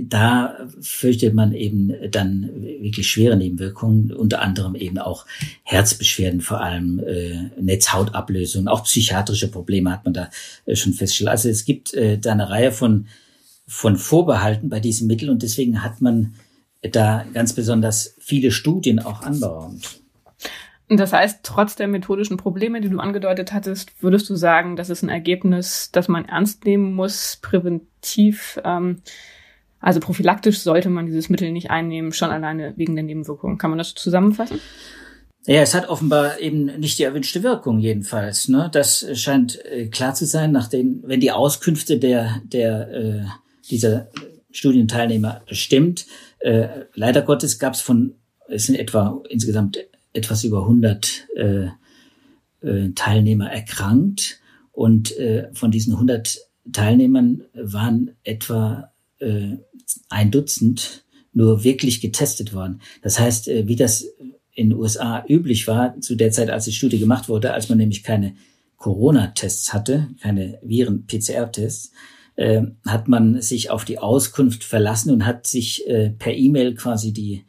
da 0.00 0.56
fürchtet 0.80 1.34
man 1.34 1.52
eben 1.52 1.92
dann 2.10 2.48
wirklich 2.62 3.10
schwere 3.10 3.36
Nebenwirkungen, 3.36 4.10
unter 4.10 4.40
anderem 4.40 4.74
eben 4.74 4.96
auch 4.96 5.26
Herzbeschwerden, 5.64 6.40
vor 6.40 6.62
allem 6.62 6.98
äh, 7.00 7.50
Netzhautablösung, 7.60 8.68
auch 8.68 8.84
psychiatrische 8.84 9.50
Probleme 9.50 9.92
hat 9.92 10.06
man 10.06 10.14
da 10.14 10.30
äh, 10.64 10.76
schon 10.76 10.94
festgestellt. 10.94 11.28
Also 11.28 11.50
es 11.50 11.66
gibt 11.66 11.92
äh, 11.92 12.16
da 12.16 12.32
eine 12.32 12.48
Reihe 12.48 12.72
von, 12.72 13.06
von 13.66 13.96
Vorbehalten 13.96 14.70
bei 14.70 14.80
diesem 14.80 15.08
Mittel 15.08 15.28
und 15.28 15.42
deswegen 15.42 15.84
hat 15.84 16.00
man 16.00 16.36
da 16.80 17.26
ganz 17.34 17.52
besonders 17.52 18.14
viele 18.18 18.50
Studien 18.50 18.98
auch 18.98 19.20
anberaumt. 19.20 20.01
Das 20.96 21.12
heißt, 21.12 21.40
trotz 21.42 21.76
der 21.76 21.88
methodischen 21.88 22.36
Probleme, 22.36 22.80
die 22.80 22.88
du 22.88 22.98
angedeutet 22.98 23.52
hattest, 23.52 24.02
würdest 24.02 24.28
du 24.28 24.34
sagen, 24.34 24.76
das 24.76 24.90
ist 24.90 25.02
ein 25.02 25.08
Ergebnis, 25.08 25.90
das 25.92 26.08
man 26.08 26.26
ernst 26.26 26.64
nehmen 26.64 26.94
muss, 26.94 27.38
präventiv 27.40 28.60
ähm, 28.64 29.02
also 29.82 29.98
prophylaktisch 29.98 30.60
sollte 30.60 30.88
man 30.88 31.06
dieses 31.06 31.28
Mittel 31.28 31.50
nicht 31.50 31.70
einnehmen, 31.70 32.12
schon 32.12 32.30
alleine 32.30 32.72
wegen 32.76 32.94
der 32.94 33.02
Nebenwirkungen. 33.02 33.58
Kann 33.58 33.70
man 33.70 33.78
das 33.78 33.94
zusammenfassen? 33.94 34.60
Ja, 35.44 35.60
es 35.60 35.74
hat 35.74 35.88
offenbar 35.88 36.38
eben 36.38 36.66
nicht 36.78 37.00
die 37.00 37.02
erwünschte 37.02 37.42
Wirkung 37.42 37.80
jedenfalls. 37.80 38.46
Ne? 38.46 38.70
Das 38.72 39.04
scheint 39.14 39.62
äh, 39.64 39.88
klar 39.88 40.14
zu 40.14 40.24
sein, 40.24 40.52
nachdem, 40.52 41.02
wenn 41.04 41.18
die 41.18 41.32
Auskünfte 41.32 41.98
der, 41.98 42.40
der 42.44 42.90
äh, 42.92 43.24
dieser 43.68 44.08
Studienteilnehmer 44.52 45.42
stimmt. 45.50 46.06
Äh, 46.38 46.68
leider 46.94 47.22
Gottes 47.22 47.58
gab 47.58 47.74
es 47.74 47.80
von, 47.80 48.14
es 48.48 48.66
sind 48.66 48.76
etwa 48.76 49.20
insgesamt 49.30 49.78
etwas 50.12 50.44
über 50.44 50.62
100 50.62 51.28
äh, 51.36 51.66
äh, 52.60 52.90
Teilnehmer 52.94 53.50
erkrankt 53.50 54.40
und 54.72 55.16
äh, 55.18 55.50
von 55.52 55.70
diesen 55.70 55.94
100 55.94 56.38
Teilnehmern 56.72 57.42
waren 57.54 58.12
etwa 58.24 58.92
äh, 59.18 59.56
ein 60.08 60.30
Dutzend 60.30 61.04
nur 61.32 61.64
wirklich 61.64 62.00
getestet 62.00 62.52
worden. 62.54 62.80
Das 63.02 63.18
heißt, 63.18 63.48
äh, 63.48 63.66
wie 63.66 63.76
das 63.76 64.06
in 64.54 64.70
den 64.70 64.78
USA 64.78 65.24
üblich 65.28 65.66
war, 65.66 65.98
zu 66.00 66.14
der 66.14 66.30
Zeit, 66.30 66.50
als 66.50 66.66
die 66.66 66.72
Studie 66.72 66.98
gemacht 66.98 67.28
wurde, 67.28 67.52
als 67.54 67.68
man 67.68 67.78
nämlich 67.78 68.02
keine 68.02 68.34
Corona-Tests 68.76 69.72
hatte, 69.72 70.08
keine 70.20 70.58
Viren-PCR-Tests, 70.62 71.92
äh, 72.36 72.62
hat 72.86 73.08
man 73.08 73.40
sich 73.40 73.70
auf 73.70 73.84
die 73.84 73.98
Auskunft 73.98 74.64
verlassen 74.64 75.10
und 75.10 75.24
hat 75.24 75.46
sich 75.46 75.86
äh, 75.88 76.10
per 76.10 76.34
E-Mail 76.34 76.74
quasi 76.74 77.12
die 77.12 77.44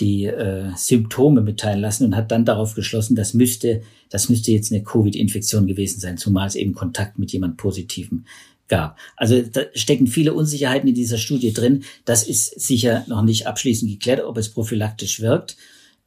die 0.00 0.24
äh, 0.24 0.70
Symptome 0.76 1.40
mitteilen 1.40 1.80
lassen 1.80 2.04
und 2.04 2.16
hat 2.16 2.30
dann 2.30 2.44
darauf 2.44 2.74
geschlossen, 2.74 3.14
das 3.14 3.34
müsste, 3.34 3.82
das 4.10 4.28
müsste 4.28 4.52
jetzt 4.52 4.72
eine 4.72 4.82
Covid-Infektion 4.82 5.66
gewesen 5.66 6.00
sein, 6.00 6.18
zumal 6.18 6.48
es 6.48 6.56
eben 6.56 6.74
Kontakt 6.74 7.18
mit 7.18 7.32
jemand 7.32 7.56
Positivem 7.56 8.24
gab. 8.68 8.98
Also 9.16 9.42
da 9.42 9.62
stecken 9.74 10.06
viele 10.06 10.34
Unsicherheiten 10.34 10.88
in 10.88 10.94
dieser 10.94 11.18
Studie 11.18 11.52
drin. 11.52 11.84
Das 12.04 12.26
ist 12.26 12.60
sicher 12.60 13.04
noch 13.08 13.22
nicht 13.22 13.46
abschließend 13.46 13.90
geklärt, 13.90 14.24
ob 14.24 14.36
es 14.38 14.48
prophylaktisch 14.48 15.20
wirkt. 15.20 15.56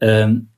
Ähm, 0.02 0.50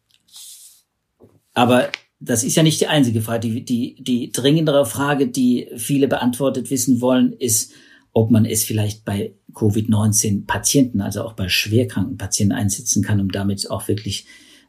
aber 1.53 1.89
das 2.19 2.43
ist 2.43 2.55
ja 2.55 2.63
nicht 2.63 2.81
die 2.81 2.88
einzige 2.88 3.21
Frage. 3.21 3.50
Die, 3.50 3.63
die, 3.63 4.01
die 4.01 4.31
dringendere 4.31 4.86
Frage, 4.86 5.27
die 5.27 5.67
viele 5.75 6.07
beantwortet 6.07 6.69
wissen 6.69 7.01
wollen, 7.01 7.33
ist, 7.33 7.74
ob 8.13 8.31
man 8.31 8.45
es 8.45 8.63
vielleicht 8.63 9.05
bei 9.05 9.33
Covid-19-Patienten, 9.53 11.01
also 11.01 11.24
auch 11.24 11.34
bei 11.34 11.50
schwerkranken 11.50 12.18
Patienten 12.18 12.53
einsetzen 12.53 13.03
kann, 13.03 13.20
um 13.20 13.32
damit 13.32 13.70
auch 13.70 13.88
wirklich 13.88 14.25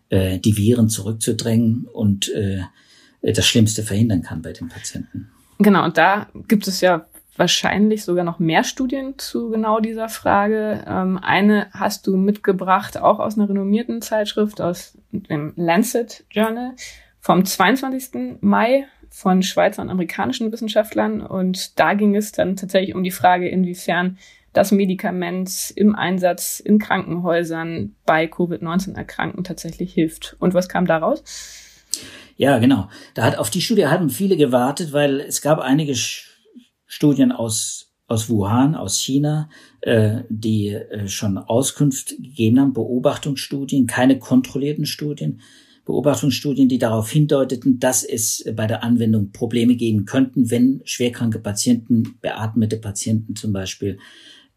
äh, 0.08 0.38
die 0.38 0.56
Viren 0.56 0.88
zurückzudrängen 0.88 1.86
und 1.92 2.28
äh, 2.30 2.62
das 3.22 3.46
Schlimmste 3.46 3.82
verhindern 3.82 4.22
kann 4.22 4.42
bei 4.42 4.52
den 4.52 4.68
Patienten. 4.68 5.30
Genau, 5.58 5.84
und 5.84 5.98
da 5.98 6.28
gibt 6.48 6.66
es 6.68 6.80
ja 6.80 7.06
wahrscheinlich 7.36 8.04
sogar 8.04 8.24
noch 8.24 8.38
mehr 8.38 8.64
Studien 8.64 9.14
zu 9.18 9.50
genau 9.50 9.80
dieser 9.80 10.08
Frage. 10.08 10.84
Ähm, 10.86 11.18
eine 11.18 11.68
hast 11.72 12.06
du 12.06 12.16
mitgebracht, 12.16 12.98
auch 12.98 13.18
aus 13.18 13.38
einer 13.38 13.48
renommierten 13.48 14.02
Zeitschrift, 14.02 14.60
aus 14.60 14.98
dem 15.10 15.52
Lancet 15.56 16.24
Journal 16.30 16.74
vom 17.20 17.44
22. 17.44 18.38
Mai 18.40 18.86
von 19.10 19.42
Schweizer 19.42 19.82
und 19.82 19.90
amerikanischen 19.90 20.52
Wissenschaftlern. 20.52 21.20
Und 21.20 21.78
da 21.78 21.94
ging 21.94 22.14
es 22.14 22.32
dann 22.32 22.56
tatsächlich 22.56 22.94
um 22.94 23.02
die 23.02 23.10
Frage, 23.10 23.48
inwiefern 23.48 24.18
das 24.52 24.72
Medikament 24.72 25.72
im 25.76 25.94
Einsatz 25.94 26.60
in 26.60 26.78
Krankenhäusern 26.78 27.94
bei 28.04 28.26
Covid-19-Erkrankten 28.26 29.44
tatsächlich 29.44 29.94
hilft. 29.94 30.36
Und 30.40 30.54
was 30.54 30.68
kam 30.68 30.86
daraus? 30.86 31.22
Ja, 32.36 32.58
genau. 32.58 32.88
Da 33.14 33.24
hat 33.24 33.38
auf 33.38 33.50
die 33.50 33.60
Studie 33.60 33.86
hatten 33.86 34.10
viele 34.10 34.36
gewartet, 34.36 34.92
weil 34.92 35.20
es 35.20 35.42
gab 35.42 35.60
einige 35.60 35.94
Studien 36.86 37.32
aus, 37.32 37.92
aus 38.06 38.28
Wuhan, 38.28 38.74
aus 38.74 38.98
China, 38.98 39.48
äh, 39.82 40.22
die 40.28 40.68
äh, 40.68 41.06
schon 41.06 41.38
Auskunft 41.38 42.16
gegeben 42.16 42.58
haben, 42.58 42.72
Beobachtungsstudien, 42.72 43.86
keine 43.86 44.18
kontrollierten 44.18 44.86
Studien, 44.86 45.40
Beobachtungsstudien, 45.84 46.68
die 46.68 46.78
darauf 46.78 47.10
hindeuteten, 47.10 47.78
dass 47.78 48.04
es 48.04 48.44
bei 48.56 48.66
der 48.66 48.82
Anwendung 48.82 49.32
Probleme 49.32 49.76
geben 49.76 50.04
könnten, 50.04 50.50
wenn 50.50 50.82
schwerkranke 50.84 51.38
Patienten, 51.38 52.16
beatmete 52.20 52.78
Patienten 52.78 53.36
zum 53.36 53.52
Beispiel, 53.52 53.98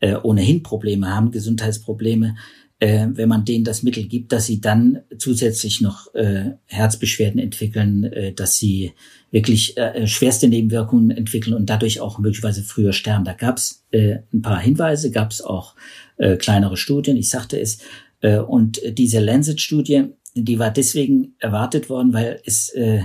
äh, 0.04 0.18
ohnehin 0.22 0.64
Probleme 0.64 1.08
haben, 1.08 1.32
Gesundheitsprobleme, 1.32 2.36
äh, 2.80 3.08
wenn 3.14 3.30
man 3.30 3.46
denen 3.46 3.64
das 3.64 3.84
Mittel 3.84 4.04
gibt, 4.04 4.34
dass 4.34 4.46
sie 4.46 4.60
dann 4.60 5.00
zusätzlich 5.18 5.80
noch 5.80 6.14
äh, 6.14 6.52
Herzbeschwerden 6.66 7.40
entwickeln, 7.40 8.04
äh, 8.04 8.34
dass 8.34 8.58
sie 8.58 8.92
wirklich 9.32 9.78
äh, 9.78 10.06
schwerste 10.06 10.50
Nebenwirkungen 10.50 11.10
entwickeln 11.10 11.54
und 11.54 11.70
dadurch 11.70 12.02
auch 12.02 12.20
möglicherweise 12.20 12.64
früher 12.64 12.92
sterben. 12.92 13.24
Da 13.24 13.32
gab 13.32 13.58
es 13.58 13.86
äh, 13.92 14.18
ein 14.34 14.42
paar 14.42 14.60
Hinweise, 14.60 15.10
gab 15.10 15.32
es 15.32 15.42
auch 15.42 15.76
äh, 16.18 16.36
kleinere 16.36 16.76
Studien, 16.76 17.16
ich 17.16 17.30
sagte 17.30 17.58
es. 17.58 17.78
Äh, 18.20 18.40
und 18.40 18.82
diese 18.98 19.22
Lancet-Studie, 19.22 20.08
die 20.36 20.60
war 20.60 20.72
deswegen 20.72 21.36
erwartet 21.40 21.90
worden, 21.90 22.12
weil 22.12 22.42
es 22.46 22.68
äh, 22.70 23.04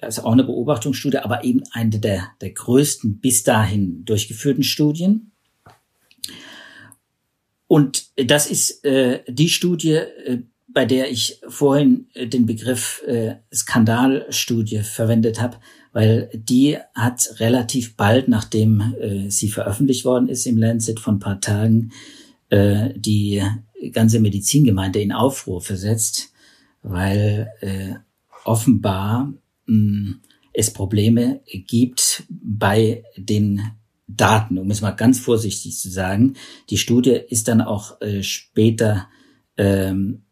also 0.00 0.24
auch 0.24 0.32
eine 0.32 0.42
Beobachtungsstudie, 0.42 1.18
aber 1.18 1.44
eben 1.44 1.62
eine 1.70 2.00
der, 2.00 2.32
der 2.40 2.50
größten 2.50 3.20
bis 3.20 3.44
dahin 3.44 4.04
durchgeführten 4.04 4.64
Studien. 4.64 5.30
Und 7.74 8.04
das 8.14 8.48
ist 8.48 8.84
äh, 8.84 9.24
die 9.26 9.48
Studie, 9.48 9.94
äh, 9.94 10.42
bei 10.68 10.84
der 10.84 11.10
ich 11.10 11.40
vorhin 11.48 12.06
äh, 12.14 12.28
den 12.28 12.46
Begriff 12.46 13.02
äh, 13.04 13.34
Skandalstudie 13.52 14.84
verwendet 14.84 15.40
habe, 15.40 15.56
weil 15.92 16.30
die 16.32 16.78
hat 16.94 17.40
relativ 17.40 17.96
bald, 17.96 18.28
nachdem 18.28 18.94
äh, 19.00 19.28
sie 19.28 19.48
veröffentlicht 19.48 20.04
worden 20.04 20.28
ist 20.28 20.46
im 20.46 20.56
Lancet 20.56 21.00
von 21.00 21.18
paar 21.18 21.40
Tagen, 21.40 21.90
äh, 22.48 22.90
die 22.94 23.42
ganze 23.90 24.20
Medizingemeinde 24.20 25.00
in 25.00 25.10
Aufruhr 25.10 25.60
versetzt, 25.60 26.32
weil 26.84 27.50
äh, 27.60 27.94
offenbar 28.44 29.34
mh, 29.66 30.18
es 30.52 30.72
Probleme 30.72 31.40
gibt 31.66 32.22
bei 32.30 33.02
den 33.16 33.62
Daten, 34.06 34.58
um 34.58 34.70
es 34.70 34.82
mal 34.82 34.90
ganz 34.90 35.18
vorsichtig 35.18 35.78
zu 35.78 35.90
sagen. 35.90 36.34
Die 36.70 36.76
Studie 36.76 37.18
ist 37.28 37.48
dann 37.48 37.60
auch 37.60 38.00
äh, 38.00 38.22
später 38.22 39.08
ähm, 39.56 40.22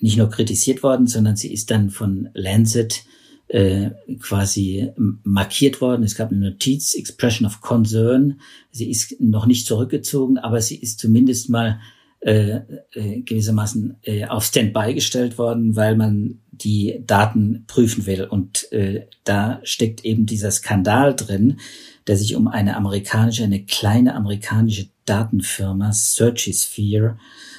nicht 0.00 0.16
nur 0.16 0.30
kritisiert 0.30 0.82
worden, 0.82 1.06
sondern 1.06 1.36
sie 1.36 1.52
ist 1.52 1.70
dann 1.70 1.90
von 1.90 2.30
Lancet 2.34 3.04
äh, 3.48 3.90
quasi 4.20 4.92
markiert 5.24 5.80
worden. 5.80 6.02
Es 6.02 6.14
gab 6.14 6.30
eine 6.30 6.50
Notiz, 6.50 6.94
Expression 6.94 7.46
of 7.46 7.60
Concern. 7.60 8.40
Sie 8.70 8.90
ist 8.90 9.20
noch 9.20 9.46
nicht 9.46 9.66
zurückgezogen, 9.66 10.38
aber 10.38 10.60
sie 10.60 10.76
ist 10.76 11.00
zumindest 11.00 11.48
mal 11.48 11.80
äh, 12.20 12.60
äh, 12.94 13.20
gewissermaßen 13.20 13.96
äh, 14.02 14.26
auf 14.26 14.44
Standby 14.44 14.94
gestellt 14.94 15.38
worden, 15.38 15.76
weil 15.76 15.96
man 15.96 16.40
die 16.50 17.00
Daten 17.06 17.64
prüfen 17.68 18.06
will. 18.06 18.24
Und 18.24 18.70
äh, 18.72 19.06
da 19.24 19.60
steckt 19.62 20.04
eben 20.04 20.26
dieser 20.26 20.50
Skandal 20.50 21.14
drin, 21.14 21.60
der 22.08 22.16
sich 22.16 22.34
um 22.34 22.48
eine 22.48 22.76
amerikanische, 22.76 23.44
eine 23.44 23.64
kleine 23.64 24.14
amerikanische 24.14 24.88
Datenfirma, 25.04 25.92
Searchisphere, 25.92 27.18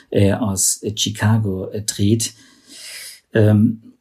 äh, 0.09 0.33
aus 0.33 0.83
äh, 0.83 0.93
Chicago 0.95 1.69
äh, 1.69 1.83
dreht. 1.83 2.33
Ähm, 3.33 3.93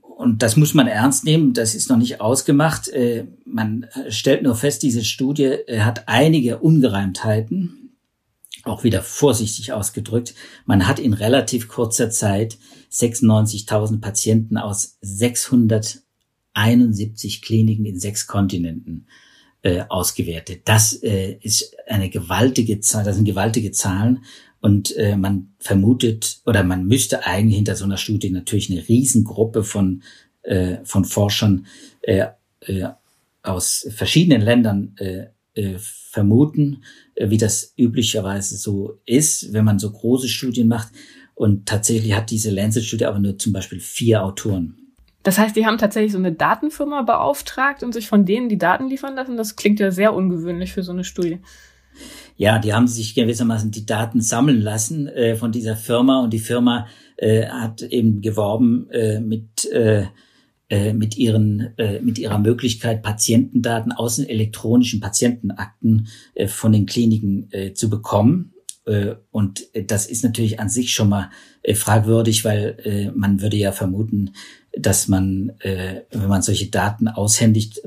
und 0.00 0.42
das 0.42 0.56
muss 0.56 0.74
man 0.74 0.86
ernst 0.86 1.24
nehmen, 1.24 1.54
das 1.54 1.74
ist 1.74 1.88
noch 1.88 1.96
nicht 1.96 2.20
ausgemacht. 2.20 2.88
Äh, 2.88 3.26
man 3.44 3.86
stellt 4.08 4.42
nur 4.42 4.56
fest, 4.56 4.82
diese 4.82 5.04
Studie 5.04 5.44
äh, 5.44 5.80
hat 5.80 6.08
einige 6.08 6.58
Ungereimtheiten 6.58 7.80
auch 8.64 8.84
wieder 8.84 9.02
vorsichtig 9.02 9.72
ausgedrückt, 9.72 10.34
man 10.64 10.88
hat 10.88 10.98
in 10.98 11.12
relativ 11.12 11.68
kurzer 11.68 12.08
Zeit 12.10 12.56
96.000 12.90 14.00
Patienten 14.00 14.56
aus 14.56 14.96
671 15.02 17.42
Kliniken 17.42 17.84
in 17.84 18.00
sechs 18.00 18.26
Kontinenten 18.26 19.06
äh, 19.64 19.82
ausgewertet. 19.88 20.60
Das 20.66 20.92
äh, 21.02 21.38
ist 21.40 21.74
eine 21.88 22.10
gewaltige 22.10 22.80
Zahl, 22.80 23.02
das 23.02 23.16
sind 23.16 23.24
gewaltige 23.24 23.72
Zahlen 23.72 24.24
und 24.60 24.94
äh, 24.96 25.16
man 25.16 25.54
vermutet 25.58 26.40
oder 26.44 26.62
man 26.62 26.86
müsste 26.86 27.26
eigentlich 27.26 27.56
hinter 27.56 27.74
so 27.74 27.84
einer 27.84 27.96
Studie 27.96 28.30
natürlich 28.30 28.70
eine 28.70 28.86
Riesengruppe 28.86 29.64
von 29.64 30.02
äh, 30.42 30.76
von 30.84 31.06
Forschern 31.06 31.66
äh, 32.02 32.26
äh, 32.60 32.88
aus 33.42 33.86
verschiedenen 33.90 34.42
Ländern 34.42 34.94
äh, 34.98 35.26
äh, 35.54 35.78
vermuten, 35.78 36.82
äh, 37.14 37.30
wie 37.30 37.38
das 37.38 37.72
üblicherweise 37.78 38.58
so 38.58 38.98
ist, 39.06 39.54
wenn 39.54 39.64
man 39.64 39.78
so 39.78 39.90
große 39.90 40.28
Studien 40.28 40.68
macht. 40.68 40.92
Und 41.34 41.66
tatsächlich 41.66 42.12
hat 42.12 42.30
diese 42.30 42.50
Lancet-Studie 42.50 43.06
aber 43.06 43.18
nur 43.18 43.38
zum 43.38 43.54
Beispiel 43.54 43.80
vier 43.80 44.22
Autoren. 44.22 44.83
Das 45.24 45.38
heißt, 45.38 45.56
die 45.56 45.66
haben 45.66 45.78
tatsächlich 45.78 46.12
so 46.12 46.18
eine 46.18 46.32
Datenfirma 46.32 47.02
beauftragt 47.02 47.82
und 47.82 47.92
sich 47.92 48.06
von 48.06 48.24
denen 48.24 48.48
die 48.48 48.58
Daten 48.58 48.88
liefern 48.88 49.16
lassen. 49.16 49.36
Das 49.36 49.56
klingt 49.56 49.80
ja 49.80 49.90
sehr 49.90 50.14
ungewöhnlich 50.14 50.72
für 50.72 50.84
so 50.84 50.92
eine 50.92 51.02
Studie. 51.02 51.40
Ja, 52.36 52.58
die 52.58 52.74
haben 52.74 52.86
sich 52.86 53.14
gewissermaßen 53.14 53.70
die 53.70 53.86
Daten 53.86 54.20
sammeln 54.20 54.60
lassen 54.60 55.08
äh, 55.08 55.34
von 55.36 55.50
dieser 55.50 55.76
Firma 55.76 56.22
und 56.22 56.32
die 56.32 56.40
Firma 56.40 56.86
äh, 57.16 57.46
hat 57.46 57.82
eben 57.82 58.20
geworben 58.20 58.90
äh, 58.90 59.20
mit 59.20 59.64
äh, 59.72 60.06
äh, 60.68 60.92
mit 60.92 61.16
ihren 61.16 61.72
äh, 61.78 62.00
mit 62.00 62.18
ihrer 62.18 62.38
Möglichkeit 62.38 63.02
Patientendaten 63.02 63.92
aus 63.92 64.16
den 64.16 64.28
elektronischen 64.28 65.00
Patientenakten 65.00 66.08
von 66.46 66.72
den 66.72 66.86
Kliniken 66.86 67.50
zu 67.74 67.88
bekommen 67.88 68.54
und 69.30 69.68
das 69.86 70.06
ist 70.06 70.24
natürlich 70.24 70.60
an 70.60 70.68
sich 70.68 70.92
schon 70.92 71.08
mal 71.08 71.30
fragwürdig, 71.74 72.44
weil 72.44 73.12
man 73.14 73.40
würde 73.40 73.56
ja 73.56 73.72
vermuten, 73.72 74.32
dass 74.78 75.08
man 75.08 75.52
äh, 75.60 76.02
wenn 76.10 76.28
man 76.28 76.42
solche 76.42 76.66
Daten 76.66 77.08
aushändigt, 77.08 77.82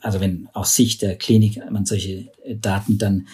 also 0.00 0.20
wenn 0.20 0.48
aus 0.52 0.74
Sicht 0.74 1.02
der 1.02 1.16
Klinik 1.16 1.60
man 1.70 1.86
solche 1.86 2.30
Daten 2.60 2.98
dann 2.98 3.26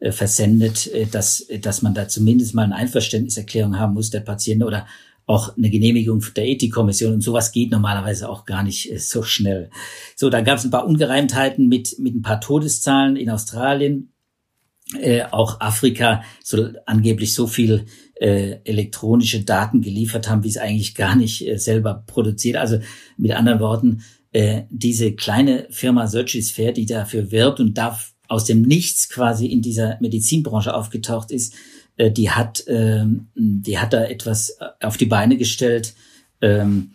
äh, 0.00 0.12
versendet, 0.12 0.86
äh, 0.88 1.06
dass, 1.06 1.46
dass 1.60 1.82
man 1.82 1.94
da 1.94 2.08
zumindest 2.08 2.54
mal 2.54 2.64
eine 2.64 2.76
Einverständniserklärung 2.76 3.78
haben 3.78 3.94
muss 3.94 4.10
der 4.10 4.20
Patient 4.20 4.62
oder 4.62 4.86
auch 5.26 5.56
eine 5.56 5.70
Genehmigung 5.70 6.22
der 6.36 6.46
Ethikkommission 6.46 7.14
und 7.14 7.20
sowas 7.22 7.52
geht 7.52 7.70
normalerweise 7.70 8.28
auch 8.28 8.44
gar 8.44 8.62
nicht 8.62 8.92
äh, 8.92 8.98
so 8.98 9.22
schnell. 9.22 9.70
So, 10.16 10.30
dann 10.30 10.44
gab 10.44 10.58
es 10.58 10.64
ein 10.64 10.70
paar 10.70 10.86
Ungereimtheiten 10.86 11.68
mit, 11.68 11.98
mit 11.98 12.14
ein 12.14 12.22
paar 12.22 12.40
Todeszahlen 12.40 13.16
in 13.16 13.30
Australien. 13.30 14.12
Äh, 15.00 15.22
auch 15.30 15.60
Afrika 15.60 16.22
soll 16.42 16.78
angeblich 16.84 17.32
so 17.32 17.46
viel 17.46 17.86
äh, 18.16 18.58
elektronische 18.64 19.42
Daten 19.42 19.80
geliefert 19.80 20.28
haben, 20.28 20.44
wie 20.44 20.48
es 20.48 20.58
eigentlich 20.58 20.94
gar 20.94 21.16
nicht 21.16 21.46
äh, 21.46 21.58
selber 21.58 22.04
produziert. 22.06 22.56
Also 22.56 22.78
mit 23.16 23.32
anderen 23.32 23.60
Worten, 23.60 24.02
äh, 24.32 24.62
diese 24.70 25.12
kleine 25.12 25.66
Firma 25.70 26.06
Searchisphere, 26.06 26.72
die 26.72 26.86
dafür 26.86 27.30
wirbt 27.30 27.60
und 27.60 27.78
darf 27.78 28.14
aus 28.28 28.44
dem 28.44 28.62
Nichts 28.62 29.08
quasi 29.08 29.46
in 29.46 29.62
dieser 29.62 29.98
Medizinbranche 30.00 30.74
aufgetaucht 30.74 31.30
ist, 31.30 31.54
äh, 31.96 32.10
die 32.10 32.30
hat, 32.30 32.64
ähm, 32.66 33.28
die 33.34 33.78
hat 33.78 33.92
da 33.92 34.04
etwas 34.04 34.50
äh, 34.50 34.66
auf 34.84 34.96
die 34.96 35.06
Beine 35.06 35.36
gestellt, 35.36 35.94
ähm, 36.40 36.92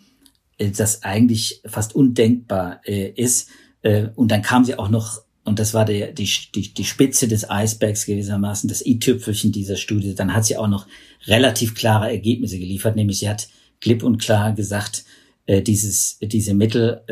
äh, 0.58 0.70
das 0.70 1.02
eigentlich 1.02 1.62
fast 1.66 1.94
undenkbar 1.94 2.80
ist. 2.86 3.48
und 4.14 4.30
dann 4.30 4.42
kam 4.42 4.66
sie 4.66 4.78
auch 4.78 4.90
noch, 4.90 5.22
und 5.50 5.58
das 5.58 5.74
war 5.74 5.84
der, 5.84 6.12
die, 6.12 6.30
die, 6.54 6.72
die 6.72 6.84
Spitze 6.84 7.28
des 7.28 7.50
Eisbergs 7.50 8.06
gewissermaßen, 8.06 8.68
das 8.68 8.86
i-Tüpfelchen 8.86 9.52
dieser 9.52 9.76
Studie, 9.76 10.14
dann 10.14 10.32
hat 10.32 10.46
sie 10.46 10.56
auch 10.56 10.68
noch 10.68 10.86
relativ 11.26 11.74
klare 11.74 12.08
Ergebnisse 12.08 12.58
geliefert, 12.58 12.96
nämlich 12.96 13.18
sie 13.18 13.28
hat 13.28 13.48
klipp 13.80 14.02
und 14.02 14.18
klar 14.18 14.54
gesagt, 14.54 15.04
dieses, 15.48 16.18
diese 16.22 16.54
Mittel, 16.54 17.02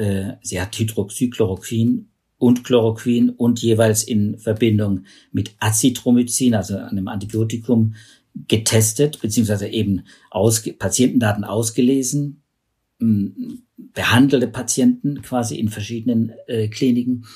sie 0.42 0.60
hat 0.60 0.78
Hydroxychloroquin 0.78 2.08
und 2.36 2.62
Chloroquin 2.62 3.30
und 3.30 3.60
jeweils 3.60 4.04
in 4.04 4.38
Verbindung 4.38 5.04
mit 5.32 5.56
Azithromycin, 5.58 6.54
also 6.54 6.76
einem 6.76 7.08
Antibiotikum, 7.08 7.96
getestet, 8.46 9.20
beziehungsweise 9.20 9.66
eben 9.66 10.02
ausge 10.30 10.72
Patientendaten 10.72 11.42
ausgelesen, 11.42 12.44
behandelte 12.98 14.48
Patienten 14.48 15.22
quasi 15.22 15.56
in 15.56 15.68
verschiedenen 15.68 16.32
äh, 16.46 16.68
Kliniken. 16.68 17.26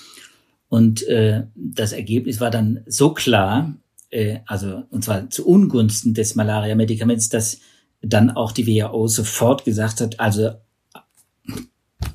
Und 0.72 1.06
äh, 1.06 1.44
das 1.54 1.92
Ergebnis 1.92 2.40
war 2.40 2.50
dann 2.50 2.80
so 2.87 3.12
klar, 3.12 3.76
äh, 4.08 4.38
also 4.46 4.85
und 4.88 5.04
zwar 5.04 5.28
zu 5.28 5.46
Ungunsten 5.46 6.14
des 6.14 6.35
Malaria-Medikaments, 6.35 7.28
dass 7.28 7.58
dann 8.00 8.30
auch 8.30 8.52
die 8.52 8.66
WHO 8.66 9.06
sofort 9.06 9.66
gesagt 9.66 10.00
hat, 10.00 10.18
also 10.18 10.52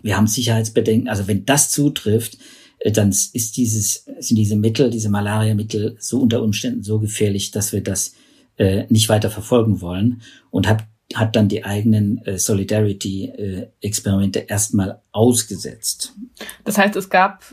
wir 0.01 0.17
haben 0.17 0.25
Sicherheitsbedenken, 0.25 1.07
also 1.07 1.27
wenn 1.27 1.45
das 1.45 1.69
zutrifft, 1.69 2.39
äh, 2.79 2.91
dann 2.91 3.09
ist 3.09 3.57
dieses, 3.57 4.05
sind 4.17 4.37
diese 4.37 4.55
Mittel, 4.55 4.89
diese 4.89 5.09
Malaria-Mittel 5.09 5.95
so 5.99 6.19
unter 6.19 6.41
Umständen 6.41 6.81
so 6.81 6.97
gefährlich, 6.97 7.51
dass 7.51 7.73
wir 7.73 7.81
das 7.81 8.15
äh, 8.55 8.85
nicht 8.89 9.07
weiter 9.07 9.29
verfolgen 9.29 9.81
wollen 9.81 10.23
und 10.49 10.67
hat, 10.67 10.83
hat 11.13 11.35
dann 11.35 11.47
die 11.47 11.63
eigenen 11.63 12.25
äh, 12.25 12.39
Solidarity-Experimente 12.39 14.45
erstmal 14.47 14.99
ausgesetzt. 15.11 16.15
Das 16.63 16.79
heißt, 16.79 16.95
es 16.95 17.11
gab 17.11 17.43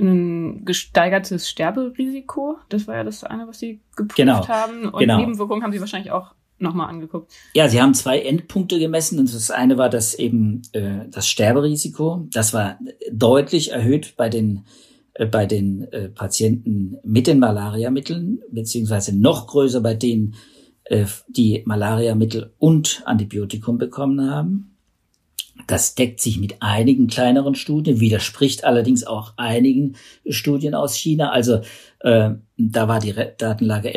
ein 0.00 0.64
gesteigertes 0.64 1.48
Sterberisiko. 1.48 2.58
Das 2.68 2.86
war 2.86 2.96
ja 2.96 3.04
das 3.04 3.24
eine, 3.24 3.46
was 3.46 3.58
Sie 3.58 3.80
geprüft 3.96 4.16
genau, 4.16 4.46
haben. 4.48 4.88
Und 4.88 5.00
genau. 5.00 5.18
Nebenwirkungen 5.18 5.62
haben 5.62 5.72
Sie 5.72 5.80
wahrscheinlich 5.80 6.12
auch 6.12 6.34
nochmal 6.60 6.88
angeguckt? 6.88 7.32
Ja, 7.54 7.68
sie 7.68 7.80
haben 7.80 7.94
zwei 7.94 8.20
Endpunkte 8.20 8.78
gemessen 8.78 9.18
und 9.18 9.32
das 9.32 9.50
eine 9.50 9.78
war 9.78 9.88
das 9.88 10.14
eben 10.14 10.62
äh, 10.72 11.08
das 11.08 11.26
Sterberisiko. 11.26 12.26
Das 12.32 12.52
war 12.52 12.78
deutlich 13.12 13.72
erhöht 13.72 14.14
bei 14.16 14.28
den 14.28 14.64
äh, 15.14 15.26
bei 15.26 15.46
den 15.46 15.90
äh, 15.92 16.08
Patienten 16.08 16.98
mit 17.04 17.26
den 17.26 17.38
Malariamitteln 17.38 18.40
beziehungsweise 18.50 19.18
noch 19.18 19.46
größer 19.46 19.80
bei 19.80 19.94
denen, 19.94 20.34
äh, 20.84 21.06
die 21.28 21.62
Malariamittel 21.66 22.52
und 22.58 23.02
Antibiotikum 23.04 23.78
bekommen 23.78 24.30
haben. 24.30 24.76
Das 25.70 25.94
deckt 25.94 26.20
sich 26.20 26.40
mit 26.40 26.56
einigen 26.62 27.06
kleineren 27.06 27.54
Studien, 27.54 28.00
widerspricht 28.00 28.64
allerdings 28.64 29.06
auch 29.06 29.34
einigen 29.36 29.94
Studien 30.28 30.74
aus 30.74 30.96
China. 30.96 31.30
Also 31.30 31.60
äh, 32.00 32.30
da 32.56 32.88
war 32.88 32.98
die 32.98 33.12
Re 33.12 33.34
Datenlage 33.38 33.92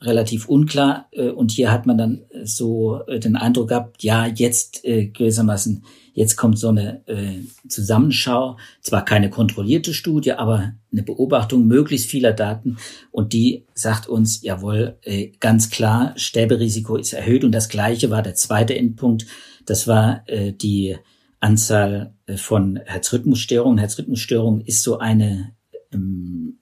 relativ 0.00 0.48
unklar 0.48 1.06
äh, 1.12 1.28
und 1.28 1.52
hier 1.52 1.70
hat 1.70 1.86
man 1.86 1.96
dann 1.96 2.22
so 2.42 3.02
äh, 3.06 3.20
den 3.20 3.36
Eindruck 3.36 3.68
gehabt, 3.68 4.02
ja, 4.02 4.26
jetzt 4.26 4.84
äh, 4.84 5.06
gewissermaßen, 5.06 5.84
jetzt 6.12 6.34
kommt 6.34 6.58
so 6.58 6.70
eine 6.70 7.06
äh, 7.06 7.38
Zusammenschau, 7.68 8.56
zwar 8.80 9.04
keine 9.04 9.30
kontrollierte 9.30 9.94
Studie, 9.94 10.32
aber 10.32 10.72
eine 10.90 11.04
Beobachtung 11.04 11.68
möglichst 11.68 12.10
vieler 12.10 12.32
Daten. 12.32 12.78
Und 13.12 13.32
die 13.32 13.64
sagt 13.74 14.08
uns, 14.08 14.42
jawohl, 14.42 14.98
äh, 15.02 15.28
ganz 15.38 15.70
klar, 15.70 16.14
Sterberisiko 16.16 16.96
ist 16.96 17.12
erhöht. 17.12 17.44
Und 17.44 17.52
das 17.52 17.68
gleiche 17.68 18.10
war 18.10 18.22
der 18.22 18.34
zweite 18.34 18.74
Endpunkt, 18.74 19.26
das 19.66 19.86
war 19.86 20.24
äh, 20.26 20.52
die 20.52 20.96
Anzahl 21.42 22.14
äh, 22.26 22.36
von 22.36 22.76
Herzrhythmusstörungen. 22.84 23.78
Herzrhythmusstörung 23.78 24.60
ist 24.62 24.82
so 24.82 24.98
eine 24.98 25.52
ähm, 25.92 26.58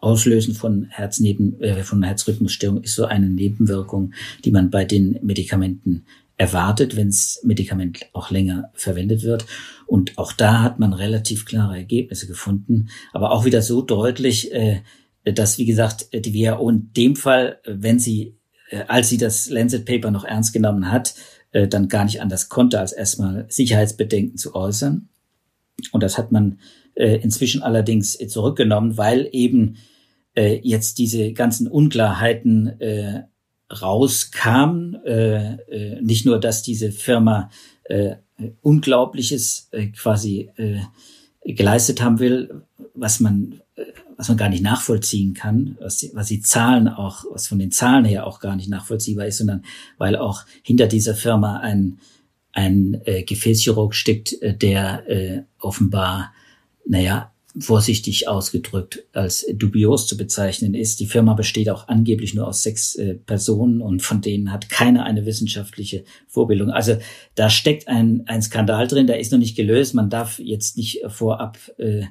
Auslösen 0.00 0.54
von 0.54 0.84
Herzneben, 0.84 1.60
äh, 1.60 1.82
von 1.84 2.02
Herzrhythmusstörung 2.02 2.82
ist 2.82 2.94
so 2.94 3.04
eine 3.04 3.28
Nebenwirkung, 3.28 4.12
die 4.44 4.50
man 4.50 4.70
bei 4.70 4.84
den 4.84 5.18
Medikamenten 5.22 6.06
erwartet, 6.36 6.96
wenn 6.96 7.08
das 7.08 7.40
Medikament 7.44 8.06
auch 8.12 8.30
länger 8.30 8.70
verwendet 8.74 9.22
wird. 9.22 9.46
Und 9.86 10.18
auch 10.18 10.32
da 10.32 10.62
hat 10.62 10.80
man 10.80 10.92
relativ 10.92 11.44
klare 11.44 11.76
Ergebnisse 11.76 12.26
gefunden, 12.26 12.88
aber 13.12 13.30
auch 13.30 13.44
wieder 13.44 13.62
so 13.62 13.82
deutlich, 13.82 14.52
äh, 14.52 14.80
dass, 15.24 15.58
wie 15.58 15.66
gesagt, 15.66 16.08
die 16.14 16.34
WHO 16.34 16.68
in 16.70 16.92
dem 16.94 17.14
Fall, 17.14 17.60
wenn 17.66 17.98
sie, 17.98 18.38
äh, 18.70 18.84
als 18.88 19.10
sie 19.10 19.18
das 19.18 19.50
Lancet 19.50 19.84
Paper 19.84 20.10
noch 20.10 20.24
ernst 20.24 20.52
genommen 20.52 20.90
hat, 20.90 21.14
äh, 21.52 21.68
dann 21.68 21.88
gar 21.88 22.04
nicht 22.04 22.20
anders 22.20 22.48
konnte, 22.48 22.78
als 22.78 22.92
erstmal 22.92 23.46
Sicherheitsbedenken 23.48 24.38
zu 24.38 24.54
äußern. 24.54 25.08
Und 25.92 26.02
das 26.02 26.18
hat 26.18 26.32
man 26.32 26.58
äh, 26.94 27.16
inzwischen 27.16 27.62
allerdings 27.62 28.18
zurückgenommen, 28.28 28.96
weil 28.96 29.28
eben 29.32 29.76
äh, 30.34 30.60
jetzt 30.62 30.98
diese 30.98 31.32
ganzen 31.32 31.66
Unklarheiten 31.66 32.80
äh, 32.80 33.22
rauskam, 33.72 34.96
äh, 35.04 35.54
äh, 35.54 36.00
nicht 36.00 36.26
nur, 36.26 36.40
dass 36.40 36.62
diese 36.62 36.92
Firma 36.92 37.50
äh, 37.84 38.16
Unglaubliches 38.62 39.68
äh, 39.70 39.88
quasi 39.88 40.50
äh, 40.56 40.80
geleistet 41.44 42.02
haben 42.02 42.18
will, 42.18 42.62
was 42.94 43.20
man 43.20 43.60
äh, 43.76 43.84
was 44.20 44.28
man 44.28 44.36
gar 44.36 44.50
nicht 44.50 44.62
nachvollziehen 44.62 45.32
kann, 45.32 45.78
was 45.80 45.96
die, 45.96 46.10
was 46.12 46.26
die 46.26 46.42
Zahlen 46.42 46.88
auch, 46.88 47.24
was 47.32 47.48
von 47.48 47.58
den 47.58 47.70
Zahlen 47.70 48.04
her 48.04 48.26
auch 48.26 48.38
gar 48.38 48.54
nicht 48.54 48.68
nachvollziehbar 48.68 49.24
ist, 49.26 49.38
sondern 49.38 49.64
weil 49.96 50.14
auch 50.14 50.42
hinter 50.62 50.86
dieser 50.88 51.14
Firma 51.14 51.56
ein 51.60 51.98
ein 52.52 53.00
äh, 53.06 53.22
Gefäßchirurg 53.22 53.94
steckt, 53.94 54.42
äh, 54.42 54.54
der 54.54 55.08
äh, 55.08 55.42
offenbar, 55.58 56.34
naja, 56.86 57.32
vorsichtig 57.58 58.28
ausgedrückt 58.28 59.04
als 59.14 59.46
dubios 59.54 60.06
zu 60.06 60.18
bezeichnen 60.18 60.74
ist. 60.74 61.00
Die 61.00 61.06
Firma 61.06 61.32
besteht 61.32 61.70
auch 61.70 61.88
angeblich 61.88 62.34
nur 62.34 62.46
aus 62.46 62.62
sechs 62.62 62.94
äh, 62.96 63.14
Personen 63.14 63.80
und 63.80 64.02
von 64.02 64.20
denen 64.20 64.52
hat 64.52 64.68
keiner 64.68 65.04
eine 65.04 65.24
wissenschaftliche 65.24 66.04
Vorbildung. 66.28 66.70
Also 66.70 66.98
da 67.36 67.48
steckt 67.48 67.88
ein, 67.88 68.24
ein 68.26 68.42
Skandal 68.42 68.86
drin, 68.86 69.06
der 69.06 69.18
ist 69.18 69.32
noch 69.32 69.38
nicht 69.38 69.56
gelöst. 69.56 69.94
Man 69.94 70.10
darf 70.10 70.38
jetzt 70.38 70.76
nicht 70.76 71.00
vorab 71.08 71.58
äh, 71.78 72.02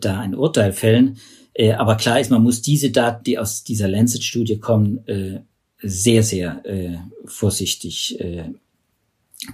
da 0.00 0.20
ein 0.20 0.34
Urteil 0.34 0.72
fällen. 0.72 1.18
Äh, 1.60 1.72
aber 1.72 1.96
klar 1.96 2.18
ist, 2.18 2.30
man 2.30 2.42
muss 2.42 2.62
diese 2.62 2.90
Daten, 2.90 3.22
die 3.24 3.38
aus 3.38 3.64
dieser 3.64 3.86
Lancet-Studie 3.86 4.58
kommen, 4.58 5.06
äh, 5.06 5.40
sehr, 5.82 6.22
sehr 6.22 6.64
äh, 6.64 6.96
vorsichtig 7.26 8.18
äh, 8.18 8.44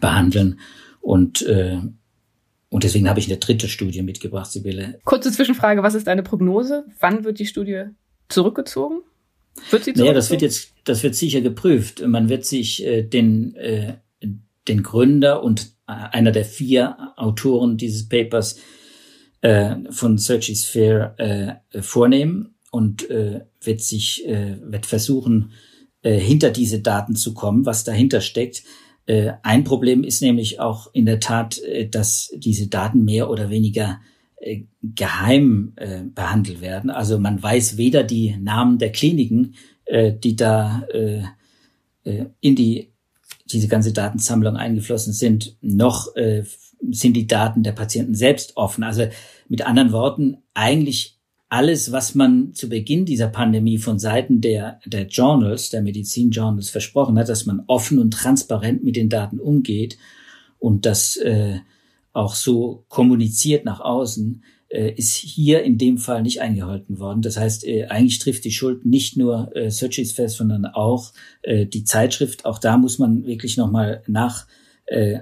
behandeln. 0.00 0.60
Und 1.00 1.42
äh, 1.42 1.78
und 2.68 2.84
deswegen 2.84 3.08
habe 3.08 3.20
ich 3.20 3.26
eine 3.26 3.38
dritte 3.38 3.68
Studie 3.68 4.02
mitgebracht, 4.02 4.50
Sibylle. 4.50 4.98
Kurze 5.04 5.32
Zwischenfrage, 5.32 5.82
was 5.82 5.94
ist 5.94 6.06
deine 6.08 6.22
Prognose? 6.22 6.84
Wann 7.00 7.24
wird 7.24 7.38
die 7.38 7.46
Studie 7.46 7.84
zurückgezogen? 8.28 9.02
Wird 9.70 9.84
sie 9.84 9.94
zurückgezogen? 9.94 10.00
Naja, 10.00 10.14
das 10.14 10.30
wird 10.30 10.42
jetzt, 10.42 10.74
das 10.84 11.02
wird 11.02 11.14
sicher 11.14 11.40
geprüft. 11.40 12.06
Man 12.06 12.28
wird 12.28 12.44
sich 12.44 12.84
äh, 12.84 13.02
den, 13.02 13.54
äh, 13.54 13.94
den 14.68 14.82
Gründer 14.82 15.42
und 15.42 15.72
einer 15.86 16.32
der 16.32 16.44
vier 16.44 17.14
Autoren 17.16 17.76
dieses 17.76 18.08
Papers 18.08 18.58
äh, 19.46 19.76
von 19.90 20.18
Search 20.18 20.66
Fair 20.66 21.14
äh, 21.18 21.80
vornehmen 21.80 22.56
und 22.72 23.08
äh, 23.08 23.42
wird 23.62 23.80
sich, 23.80 24.26
äh, 24.26 24.56
wird 24.60 24.86
versuchen, 24.86 25.52
äh, 26.02 26.18
hinter 26.18 26.50
diese 26.50 26.80
Daten 26.80 27.14
zu 27.14 27.32
kommen, 27.32 27.64
was 27.64 27.84
dahinter 27.84 28.20
steckt. 28.20 28.64
Äh, 29.06 29.34
ein 29.44 29.62
Problem 29.62 30.02
ist 30.02 30.20
nämlich 30.20 30.58
auch 30.58 30.92
in 30.92 31.06
der 31.06 31.20
Tat, 31.20 31.58
äh, 31.58 31.88
dass 31.88 32.32
diese 32.34 32.66
Daten 32.66 33.04
mehr 33.04 33.30
oder 33.30 33.48
weniger 33.48 34.00
äh, 34.36 34.64
geheim 34.82 35.74
behandelt 36.14 36.60
werden. 36.60 36.90
Also 36.90 37.18
man 37.20 37.40
weiß 37.42 37.76
weder 37.76 38.02
die 38.02 38.36
Namen 38.36 38.78
der 38.78 38.92
Kliniken, 38.92 39.54
die 39.88 40.36
da 40.36 40.86
in 42.40 42.54
die 42.56 42.92
diese 43.50 43.66
ganze 43.66 43.92
Datensammlung 43.92 44.56
eingeflossen 44.56 45.12
sind, 45.12 45.56
noch 45.62 46.08
sind 46.90 47.14
die 47.14 47.26
Daten 47.26 47.62
der 47.62 47.72
Patienten 47.72 48.14
selbst 48.14 48.56
offen. 48.56 48.84
Also 48.84 49.06
mit 49.48 49.66
anderen 49.66 49.92
Worten, 49.92 50.38
eigentlich 50.54 51.18
alles, 51.48 51.92
was 51.92 52.14
man 52.14 52.54
zu 52.54 52.68
Beginn 52.68 53.04
dieser 53.04 53.28
Pandemie 53.28 53.78
von 53.78 53.98
Seiten 53.98 54.40
der, 54.40 54.80
der 54.84 55.06
Journals, 55.06 55.70
der 55.70 55.82
Medizin-Journals 55.82 56.70
versprochen 56.70 57.18
hat, 57.18 57.28
dass 57.28 57.46
man 57.46 57.62
offen 57.66 57.98
und 57.98 58.10
transparent 58.12 58.82
mit 58.82 58.96
den 58.96 59.08
Daten 59.08 59.38
umgeht 59.38 59.96
und 60.58 60.86
das 60.86 61.16
äh, 61.16 61.60
auch 62.12 62.34
so 62.34 62.84
kommuniziert 62.88 63.64
nach 63.64 63.80
außen, 63.80 64.42
äh, 64.68 64.92
ist 64.94 65.14
hier 65.14 65.62
in 65.62 65.78
dem 65.78 65.98
Fall 65.98 66.22
nicht 66.22 66.40
eingehalten 66.40 66.98
worden. 66.98 67.22
Das 67.22 67.36
heißt, 67.36 67.64
äh, 67.64 67.86
eigentlich 67.86 68.18
trifft 68.18 68.44
die 68.44 68.50
Schuld 68.50 68.84
nicht 68.84 69.16
nur 69.16 69.54
äh, 69.54 69.70
Searches 69.70 70.12
fest, 70.12 70.36
sondern 70.36 70.66
auch 70.66 71.12
äh, 71.42 71.66
die 71.66 71.84
Zeitschrift. 71.84 72.44
Auch 72.44 72.58
da 72.58 72.76
muss 72.76 72.98
man 72.98 73.24
wirklich 73.24 73.56
nochmal 73.56 74.02
nachhorchen 74.08 74.50
äh, 74.86 75.20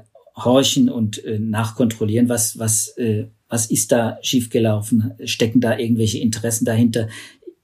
und 0.89 1.25
äh, 1.25 1.39
nachkontrollieren, 1.39 2.29
was, 2.29 2.59
was 2.59 2.89
äh, 2.99 3.27
was 3.55 3.67
ist 3.67 3.93
da 3.93 4.19
schiefgelaufen? 4.21 5.13
Stecken 5.25 5.61
da 5.61 5.79
irgendwelche 5.79 6.19
Interessen 6.19 6.65
dahinter? 6.65 7.09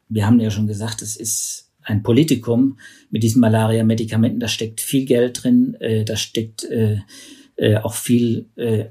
Wir 0.09 0.25
haben 0.25 0.39
ja 0.39 0.51
schon 0.51 0.69
gesagt, 0.69 1.03
es 1.03 1.17
ist 1.17 1.69
ein 1.83 2.05
Politikum 2.05 2.79
mit 3.11 3.25
diesen 3.25 3.41
Malaria-Medikamenten. 3.41 4.39
Da 4.39 4.47
steckt 4.47 4.81
viel 4.81 5.05
Geld 5.05 5.43
drin, 5.43 5.75
äh, 5.81 6.05
da 6.05 6.15
steckt 6.15 6.63
äh, 6.65 6.99
äh, 7.57 7.79
auch 7.79 7.95
viel 7.95 8.47
äh, 8.55 8.87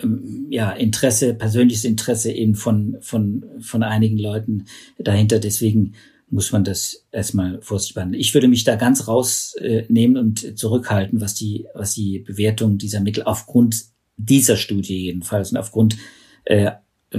ähm, 0.00 0.46
ja, 0.50 0.70
Interesse, 0.70 1.34
persönliches 1.34 1.84
Interesse 1.84 2.30
eben 2.30 2.54
von, 2.54 2.98
von, 3.00 3.44
von 3.58 3.82
einigen 3.82 4.18
Leuten 4.18 4.66
dahinter. 4.98 5.40
Deswegen 5.40 5.94
muss 6.30 6.52
man 6.52 6.64
das 6.64 7.06
erstmal 7.10 7.60
vorsichtig 7.62 7.94
behandeln. 7.94 8.20
Ich 8.20 8.34
würde 8.34 8.48
mich 8.48 8.64
da 8.64 8.76
ganz 8.76 9.08
rausnehmen 9.08 10.16
äh, 10.16 10.20
und 10.20 10.58
zurückhalten, 10.58 11.20
was 11.20 11.34
die, 11.34 11.66
was 11.74 11.94
die 11.94 12.20
Bewertung 12.20 12.78
dieser 12.78 13.00
Mittel 13.00 13.24
aufgrund 13.24 13.86
dieser 14.16 14.56
Studie 14.56 15.04
jedenfalls 15.04 15.52
und 15.52 15.58
aufgrund 15.58 15.96
äh, 16.44 16.72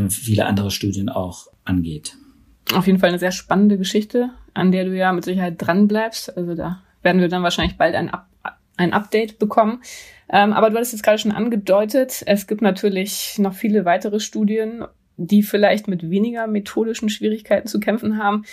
vieler 0.10 0.48
anderer 0.48 0.70
Studien 0.70 1.10
auch 1.10 1.48
angeht. 1.64 2.16
Auf 2.74 2.86
jeden 2.86 3.00
Fall 3.00 3.10
eine 3.10 3.20
sehr 3.20 3.32
spannende 3.32 3.78
Geschichte, 3.78 4.30
an 4.54 4.72
der 4.72 4.86
du 4.86 4.96
ja 4.96 5.12
mit 5.12 5.26
Sicherheit 5.26 5.56
dran 5.58 5.88
bleibst. 5.88 6.36
Also 6.38 6.54
da 6.54 6.84
werden 7.02 7.22
wir 7.22 7.30
dann 7.30 7.44
wahrscheinlich 7.44 7.78
bald 7.78 7.96
ein, 7.96 8.10
Up 8.10 8.28
ein 8.78 8.94
Update 8.94 9.40
bekommen. 9.40 9.82
Ähm, 10.30 10.54
aber 10.54 10.70
du 10.70 10.76
hattest 10.76 10.94
jetzt 10.94 11.04
gerade 11.04 11.18
schon 11.18 11.34
angedeutet, 11.34 12.24
es 12.26 12.48
gibt 12.48 12.62
natürlich 12.62 13.38
noch 13.38 13.54
viele 13.54 13.84
weitere 13.84 14.20
Studien, 14.20 14.86
die 15.18 15.44
vielleicht 15.44 15.88
mit 15.88 16.10
weniger 16.10 16.48
methodischen 16.48 17.10
Schwierigkeiten 17.10 17.68
zu 17.68 17.80
kämpfen 17.80 18.18
haben. 18.18 18.46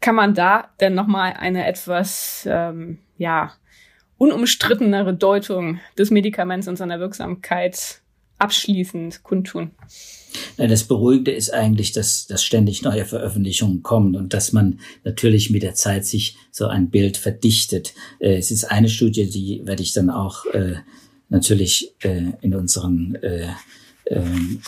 Kann 0.00 0.14
man 0.14 0.34
da 0.34 0.68
denn 0.80 0.94
nochmal 0.94 1.34
eine 1.38 1.66
etwas, 1.66 2.46
ähm, 2.50 2.98
ja, 3.16 3.52
unumstrittenere 4.18 5.14
Deutung 5.14 5.80
des 5.98 6.10
Medikaments 6.10 6.68
und 6.68 6.76
seiner 6.76 7.00
Wirksamkeit 7.00 8.00
abschließend 8.38 9.22
kundtun. 9.22 9.70
Das 10.56 10.84
Beruhigende 10.84 11.30
ist 11.30 11.50
eigentlich, 11.50 11.92
dass, 11.92 12.26
dass 12.26 12.42
ständig 12.42 12.82
neue 12.82 13.04
Veröffentlichungen 13.04 13.82
kommen 13.82 14.16
und 14.16 14.34
dass 14.34 14.52
man 14.52 14.80
natürlich 15.04 15.50
mit 15.50 15.62
der 15.62 15.74
Zeit 15.74 16.04
sich 16.04 16.36
so 16.50 16.66
ein 16.66 16.90
Bild 16.90 17.16
verdichtet. 17.16 17.94
Äh, 18.18 18.36
es 18.36 18.50
ist 18.50 18.64
eine 18.64 18.88
Studie, 18.88 19.30
die 19.30 19.62
werde 19.64 19.82
ich 19.82 19.92
dann 19.92 20.10
auch 20.10 20.44
äh, 20.46 20.76
natürlich 21.28 21.94
äh, 22.00 22.32
in 22.40 22.54
unseren 22.54 23.14
äh, 23.16 23.48
ähm, 24.06 24.60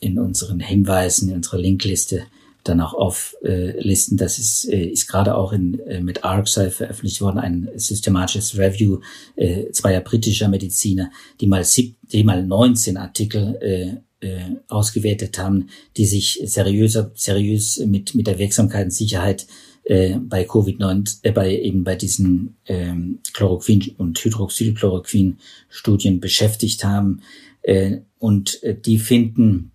in 0.00 0.18
unseren 0.18 0.60
Hinweisen, 0.60 1.30
in 1.30 1.36
unserer 1.36 1.58
Linkliste 1.58 2.24
dann 2.64 2.80
auch 2.80 2.94
auflisten. 2.94 4.16
Das 4.16 4.38
ist, 4.38 4.68
äh, 4.68 4.86
ist 4.86 5.06
gerade 5.06 5.36
auch 5.36 5.52
in, 5.52 5.78
äh, 5.80 6.00
mit 6.00 6.24
ArcSci 6.24 6.70
veröffentlicht 6.70 7.20
worden, 7.20 7.38
ein 7.38 7.68
systematisches 7.76 8.58
Review 8.58 9.00
äh, 9.36 9.70
zweier 9.70 10.00
britischer 10.00 10.48
Mediziner, 10.48 11.10
die 11.40 11.46
mal, 11.46 11.64
sieb, 11.64 11.96
die 12.02 12.24
mal 12.24 12.44
19 12.44 12.96
Artikel 12.96 13.56
äh, 13.60 14.26
äh, 14.26 14.56
ausgewertet 14.68 15.38
haben, 15.38 15.68
die 15.96 16.06
sich 16.06 16.40
seriöser, 16.44 17.12
seriös 17.14 17.78
mit, 17.78 18.14
mit 18.14 18.26
der 18.26 18.38
Wirksamkeit 18.38 18.86
und 18.86 18.90
Sicherheit 18.90 19.46
äh, 19.84 20.16
bei 20.18 20.46
Covid-19, 20.46 21.18
äh, 21.22 21.32
bei 21.32 21.58
eben 21.58 21.84
bei 21.84 21.94
diesen 21.94 22.56
ähm, 22.66 23.20
Chloroquin- 23.34 23.94
und 23.98 24.18
Hydroxychloroquin-Studien 24.18 26.20
beschäftigt 26.20 26.84
haben. 26.84 27.20
Äh, 27.62 27.98
und 28.18 28.62
äh, 28.62 28.74
die 28.74 28.98
finden 28.98 29.72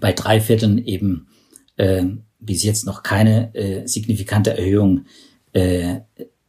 bei 0.00 0.12
drei 0.12 0.40
Vierteln 0.40 0.84
eben 0.84 1.28
äh, 1.78 2.04
bis 2.38 2.62
jetzt 2.62 2.86
noch 2.86 3.02
keine 3.02 3.54
äh, 3.54 3.86
signifikante 3.86 4.56
Erhöhung 4.56 5.06
äh, 5.52 6.00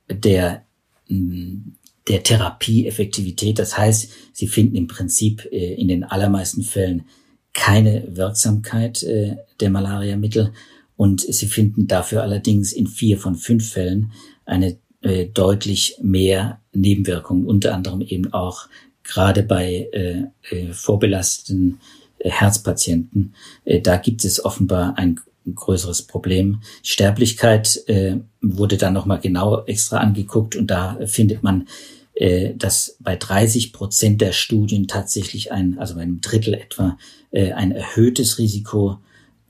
der, 0.09 0.65
der 1.09 2.23
Therapieeffektivität. 2.23 3.57
Das 3.57 3.77
heißt, 3.77 4.11
sie 4.33 4.47
finden 4.47 4.75
im 4.75 4.87
Prinzip 4.87 5.47
äh, 5.51 5.73
in 5.75 5.87
den 5.87 6.03
allermeisten 6.03 6.63
Fällen 6.63 7.05
keine 7.53 8.15
Wirksamkeit 8.15 9.03
äh, 9.03 9.37
der 9.59 9.69
Malaria-Mittel 9.69 10.53
und 10.95 11.21
sie 11.21 11.47
finden 11.47 11.87
dafür 11.87 12.23
allerdings 12.23 12.73
in 12.73 12.87
vier 12.87 13.17
von 13.17 13.35
fünf 13.35 13.71
Fällen 13.71 14.11
eine 14.45 14.77
äh, 15.01 15.27
deutlich 15.27 15.97
mehr 16.01 16.59
Nebenwirkungen, 16.73 17.45
unter 17.45 17.73
anderem 17.73 18.01
eben 18.01 18.33
auch 18.33 18.67
gerade 19.03 19.43
bei 19.43 19.87
äh, 19.93 20.25
äh, 20.53 20.73
vorbelasteten 20.73 21.79
Herzpatienten. 22.23 23.33
Äh, 23.65 23.81
da 23.81 23.97
gibt 23.97 24.25
es 24.25 24.43
offenbar 24.43 24.97
ein 24.97 25.19
größeres 25.53 26.03
Problem. 26.03 26.61
Sterblichkeit 26.83 27.81
äh, 27.87 28.17
wurde 28.41 28.77
dann 28.77 28.93
nochmal 28.93 29.19
genau 29.19 29.63
extra 29.65 29.97
angeguckt 29.97 30.55
und 30.55 30.67
da 30.67 30.99
findet 31.05 31.43
man, 31.43 31.67
äh, 32.13 32.53
dass 32.55 32.97
bei 32.99 33.15
30 33.15 33.73
Prozent 33.73 34.21
der 34.21 34.33
Studien 34.33 34.87
tatsächlich 34.87 35.51
ein, 35.51 35.79
also 35.79 35.95
bei 35.95 36.01
einem 36.01 36.21
Drittel 36.21 36.53
etwa, 36.53 36.97
ein 37.31 37.71
erhöhtes 37.71 38.39
Risiko 38.39 38.97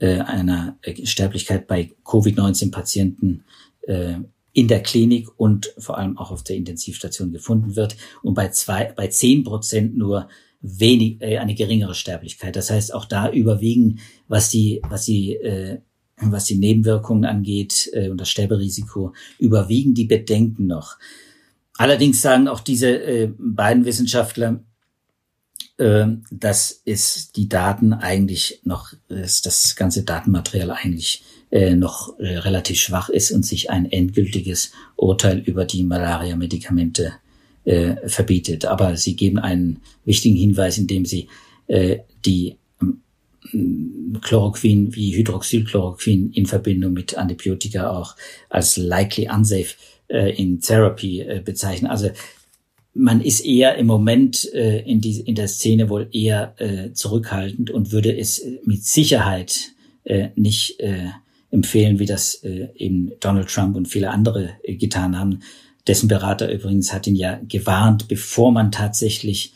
einer 0.00 0.76
Sterblichkeit 1.04 1.66
bei 1.66 1.92
Covid-19-Patienten 2.04 3.42
in 4.52 4.68
der 4.68 4.82
Klinik 4.82 5.28
und 5.38 5.72
vor 5.78 5.96
allem 5.96 6.18
auch 6.18 6.30
auf 6.30 6.42
der 6.42 6.56
Intensivstation 6.56 7.32
gefunden 7.32 7.74
wird 7.74 7.96
und 8.22 8.34
bei 8.34 8.48
zwei, 8.48 8.92
bei 8.94 9.06
zehn 9.06 9.44
Prozent 9.44 9.96
nur 9.96 10.28
wenig, 10.60 11.20
äh, 11.20 11.38
eine 11.38 11.54
geringere 11.54 11.94
Sterblichkeit. 11.94 12.56
Das 12.56 12.70
heißt, 12.70 12.94
auch 12.94 13.04
da 13.04 13.30
überwiegen, 13.30 14.00
was 14.28 14.50
die, 14.50 14.80
was 14.88 15.04
die 15.04 15.34
äh, 15.36 15.78
was 16.22 16.44
die 16.44 16.56
Nebenwirkungen 16.56 17.24
angeht 17.24 17.88
äh, 17.92 18.10
und 18.10 18.20
das 18.20 18.28
Sterberisiko, 18.28 19.14
überwiegen 19.38 19.94
die 19.94 20.04
Bedenken 20.04 20.66
noch. 20.66 20.98
Allerdings 21.78 22.20
sagen 22.20 22.48
auch 22.48 22.60
diese 22.60 22.90
äh, 22.90 23.32
beiden 23.38 23.86
Wissenschaftler, 23.86 24.62
äh, 25.78 26.06
dass 26.30 26.70
ist 26.84 27.36
die 27.36 27.48
Daten 27.48 27.94
eigentlich 27.94 28.60
noch, 28.64 28.92
dass 29.08 29.40
das 29.40 29.76
ganze 29.76 30.02
Datenmaterial 30.02 30.70
eigentlich 30.70 31.22
äh, 31.50 31.74
noch 31.74 32.18
äh, 32.18 32.36
relativ 32.38 32.78
schwach 32.78 33.08
ist 33.08 33.30
und 33.30 33.46
sich 33.46 33.70
ein 33.70 33.90
endgültiges 33.90 34.72
Urteil 34.96 35.38
über 35.38 35.64
die 35.64 35.84
Malaria-Medikamente 35.84 37.14
äh, 37.64 37.96
verbietet. 38.08 38.64
Aber 38.64 38.96
sie 38.96 39.16
geben 39.16 39.38
einen 39.38 39.80
wichtigen 40.04 40.36
Hinweis, 40.36 40.78
indem 40.78 41.04
sie 41.04 41.28
äh, 41.66 41.98
die 42.24 42.56
Chloroquin 44.20 44.94
wie 44.94 45.16
Hydroxychloroquin 45.16 46.32
in 46.32 46.46
Verbindung 46.46 46.92
mit 46.92 47.16
Antibiotika 47.16 47.90
auch 47.90 48.16
als 48.48 48.76
likely 48.76 49.28
unsafe 49.28 49.76
äh, 50.08 50.34
in 50.36 50.60
Therapy 50.60 51.20
äh, 51.20 51.40
bezeichnen. 51.44 51.90
Also 51.90 52.10
man 52.94 53.20
ist 53.20 53.44
eher 53.44 53.76
im 53.76 53.86
Moment 53.86 54.52
äh, 54.52 54.80
in, 54.80 55.00
die, 55.00 55.20
in 55.20 55.34
der 55.34 55.48
Szene 55.48 55.88
wohl 55.88 56.08
eher 56.12 56.54
äh, 56.58 56.92
zurückhaltend 56.92 57.70
und 57.70 57.92
würde 57.92 58.16
es 58.16 58.44
mit 58.64 58.84
Sicherheit 58.84 59.72
äh, 60.04 60.28
nicht 60.34 60.80
äh, 60.80 61.10
empfehlen, 61.50 61.98
wie 61.98 62.06
das 62.06 62.34
äh, 62.42 62.68
eben 62.74 63.12
Donald 63.20 63.48
Trump 63.48 63.76
und 63.76 63.88
viele 63.88 64.10
andere 64.10 64.50
äh, 64.62 64.74
getan 64.74 65.18
haben. 65.18 65.40
Dessen 65.90 66.06
Berater 66.06 66.52
übrigens 66.52 66.92
hat 66.92 67.08
ihn 67.08 67.16
ja 67.16 67.40
gewarnt, 67.48 68.06
bevor 68.06 68.52
man 68.52 68.70
tatsächlich 68.70 69.54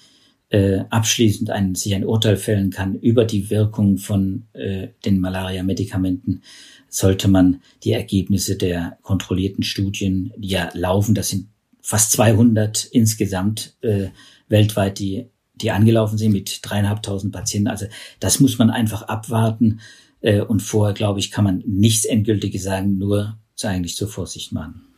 äh, 0.49 0.81
abschließend 0.91 1.51
ein, 1.51 1.77
sich 1.77 1.95
ein 1.95 2.05
Urteil 2.05 2.37
fällen 2.37 2.71
kann 2.71 2.97
über 2.97 3.25
die 3.25 3.51
Wirkung 3.51 3.99
von 3.99 4.49
äh, 4.53 4.89
den 5.05 5.21
Malaria-Medikamenten, 5.21 6.43
sollte 6.89 7.29
man 7.29 7.61
die 7.85 7.93
Ergebnisse 7.93 8.57
der 8.57 8.99
kontrollierten 9.03 9.63
Studien, 9.63 10.33
die 10.37 10.49
ja 10.49 10.71
laufen, 10.75 11.15
das 11.15 11.29
sind 11.29 11.51
fast 11.81 12.11
200 12.11 12.85
insgesamt 12.85 13.77
äh, 13.83 14.09
weltweit, 14.49 14.99
die, 14.99 15.27
die 15.55 15.71
angelaufen 15.71 16.19
sind 16.19 16.33
mit 16.33 16.59
dreieinhalbtausend 16.63 17.33
Patienten. 17.33 17.69
Also 17.69 17.87
das 18.19 18.41
muss 18.41 18.59
man 18.59 18.71
einfach 18.71 19.03
abwarten. 19.03 19.79
Äh, 20.21 20.41
und 20.41 20.63
vorher, 20.63 20.95
glaube 20.95 21.21
ich, 21.21 21.31
kann 21.31 21.45
man 21.45 21.63
nichts 21.65 22.05
Endgültiges 22.05 22.65
sagen, 22.65 22.99
nur 22.99 23.39
eigentlich 23.63 23.95
zur 23.95 24.09
Vorsicht 24.09 24.51
machen. 24.51 24.94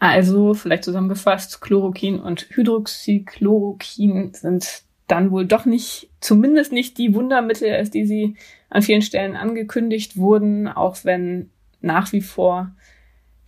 Also, 0.00 0.54
vielleicht 0.54 0.84
zusammengefasst, 0.84 1.60
Chloroquin 1.60 2.18
und 2.18 2.46
Hydroxychloroquin 2.50 4.32
sind 4.32 4.82
dann 5.06 5.30
wohl 5.30 5.44
doch 5.44 5.66
nicht, 5.66 6.08
zumindest 6.20 6.72
nicht 6.72 6.96
die 6.96 7.14
Wundermittel, 7.14 7.70
als 7.70 7.90
die 7.90 8.06
sie 8.06 8.36
an 8.70 8.82
vielen 8.82 9.02
Stellen 9.02 9.36
angekündigt 9.36 10.16
wurden, 10.16 10.68
auch 10.68 11.04
wenn 11.04 11.50
nach 11.82 12.12
wie 12.12 12.22
vor 12.22 12.72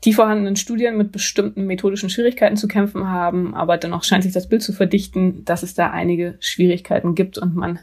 die 0.05 0.13
vorhandenen 0.13 0.57
Studien 0.57 0.99
mit 0.99 1.13
bestimmten 1.13 1.65
methodischen 1.67 2.11
Schwierigkeiten 2.11 2.57
zu 2.57 2.69
kämpfen 2.69 3.09
haben, 3.09 3.55
aber 3.55 3.79
dennoch 3.79 4.05
scheint 4.05 4.25
sich 4.25 4.33
das 4.33 4.49
Bild 4.49 4.63
zu 4.63 4.73
verdichten, 4.73 5.45
dass 5.45 5.63
es 5.63 5.75
da 5.75 5.91
einige 5.91 6.37
Schwierigkeiten 6.41 7.15
gibt 7.15 7.39
und 7.39 7.55
man 7.55 7.79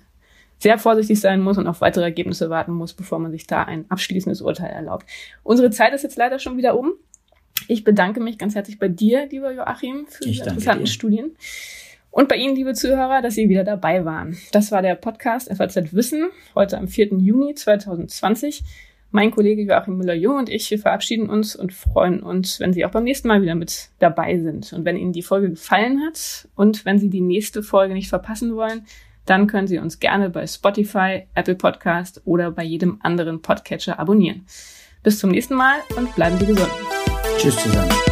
sehr 0.60 0.78
vorsichtig 0.78 1.22
sein 1.22 1.40
muss 1.42 1.58
und 1.58 1.68
auf 1.68 1.80
weitere 1.80 2.04
Ergebnisse 2.04 2.50
warten 2.50 2.74
muss, 2.74 2.94
bevor 2.94 3.18
man 3.20 3.32
sich 3.32 3.48
da 3.48 3.64
ein 3.64 3.86
abschließendes 3.90 4.42
Urteil 4.42 4.72
erlaubt. 4.72 5.06
Unsere 5.44 5.72
Zeit 5.72 5.94
ist 5.94 6.04
jetzt 6.04 6.18
leider 6.18 6.38
schon 6.38 6.58
wieder 6.58 6.78
um. 6.78 6.92
Ich 7.67 7.84
bedanke 7.84 8.19
mich 8.19 8.38
ganz 8.38 8.56
herzlich 8.56 8.80
bei 8.80 8.88
dir, 8.88 9.28
lieber 9.28 9.52
Joachim, 9.52 10.06
für 10.08 10.24
die 10.24 10.38
interessanten 10.38 10.86
dir. 10.86 10.91
Studien. 10.91 11.36
Und 12.12 12.28
bei 12.28 12.36
Ihnen, 12.36 12.56
liebe 12.56 12.74
Zuhörer, 12.74 13.22
dass 13.22 13.36
Sie 13.36 13.50
wieder 13.50 13.63
dabei 13.63 14.04
waren. 14.04 14.38
Das 14.52 14.72
war 14.72 14.82
der 14.82 14.95
Podcast 14.95 15.56
FAZ 15.56 15.93
Wissen, 15.93 16.30
heute 16.56 16.78
am 16.78 16.88
4. 16.88 17.10
Juni 17.17 17.54
2020. 17.54 18.63
Mein 19.12 19.32
Kollege 19.32 19.63
Joachim 19.63 19.98
Müller-Jung 19.98 20.38
und 20.38 20.50
ich, 20.50 20.69
wir 20.69 20.78
verabschieden 20.78 21.30
uns 21.30 21.56
und 21.56 21.74
freuen 21.74 22.22
uns, 22.22 22.60
wenn 22.60 22.74
Sie 22.74 22.86
auch 22.86 22.91
beim 22.91 23.04
nächsten 23.04 23.28
Mal 23.28 23.41
wieder 23.41 23.56
mit 23.56 23.89
dabei 23.98 24.38
sind. 24.38 24.72
Und 24.74 24.86
wenn 24.86 24.98
Ihnen 24.98 25.13
die 25.13 25.24
Folge 25.24 25.50
gefallen 25.50 26.02
hat 26.06 26.48
und 26.56 26.86
wenn 26.86 27.00
Sie 27.00 27.10
die 27.10 27.22
nächste 27.22 27.63
Folge 27.63 27.95
nicht 27.95 28.10
verpassen 28.10 28.56
wollen, 28.56 28.86
dann 29.26 29.48
können 29.48 29.67
Sie 29.67 29.80
uns 29.80 30.00
gerne 30.00 30.30
bei 30.30 30.45
Spotify, 30.45 31.24
Apple 31.36 31.56
Podcast 31.56 32.22
oder 32.26 32.52
bei 32.52 32.63
jedem 32.63 33.00
anderen 33.02 33.41
Podcatcher 33.41 34.00
abonnieren. 34.00 34.45
Bis 35.04 35.19
zum 35.19 35.32
nächsten 35.32 35.56
Mal 35.56 35.78
und 35.95 36.13
bleiben 36.15 36.38
Sie 36.38 36.45
gesund. 36.45 36.69
Tschüss 37.39 37.56
zusammen. 37.56 38.09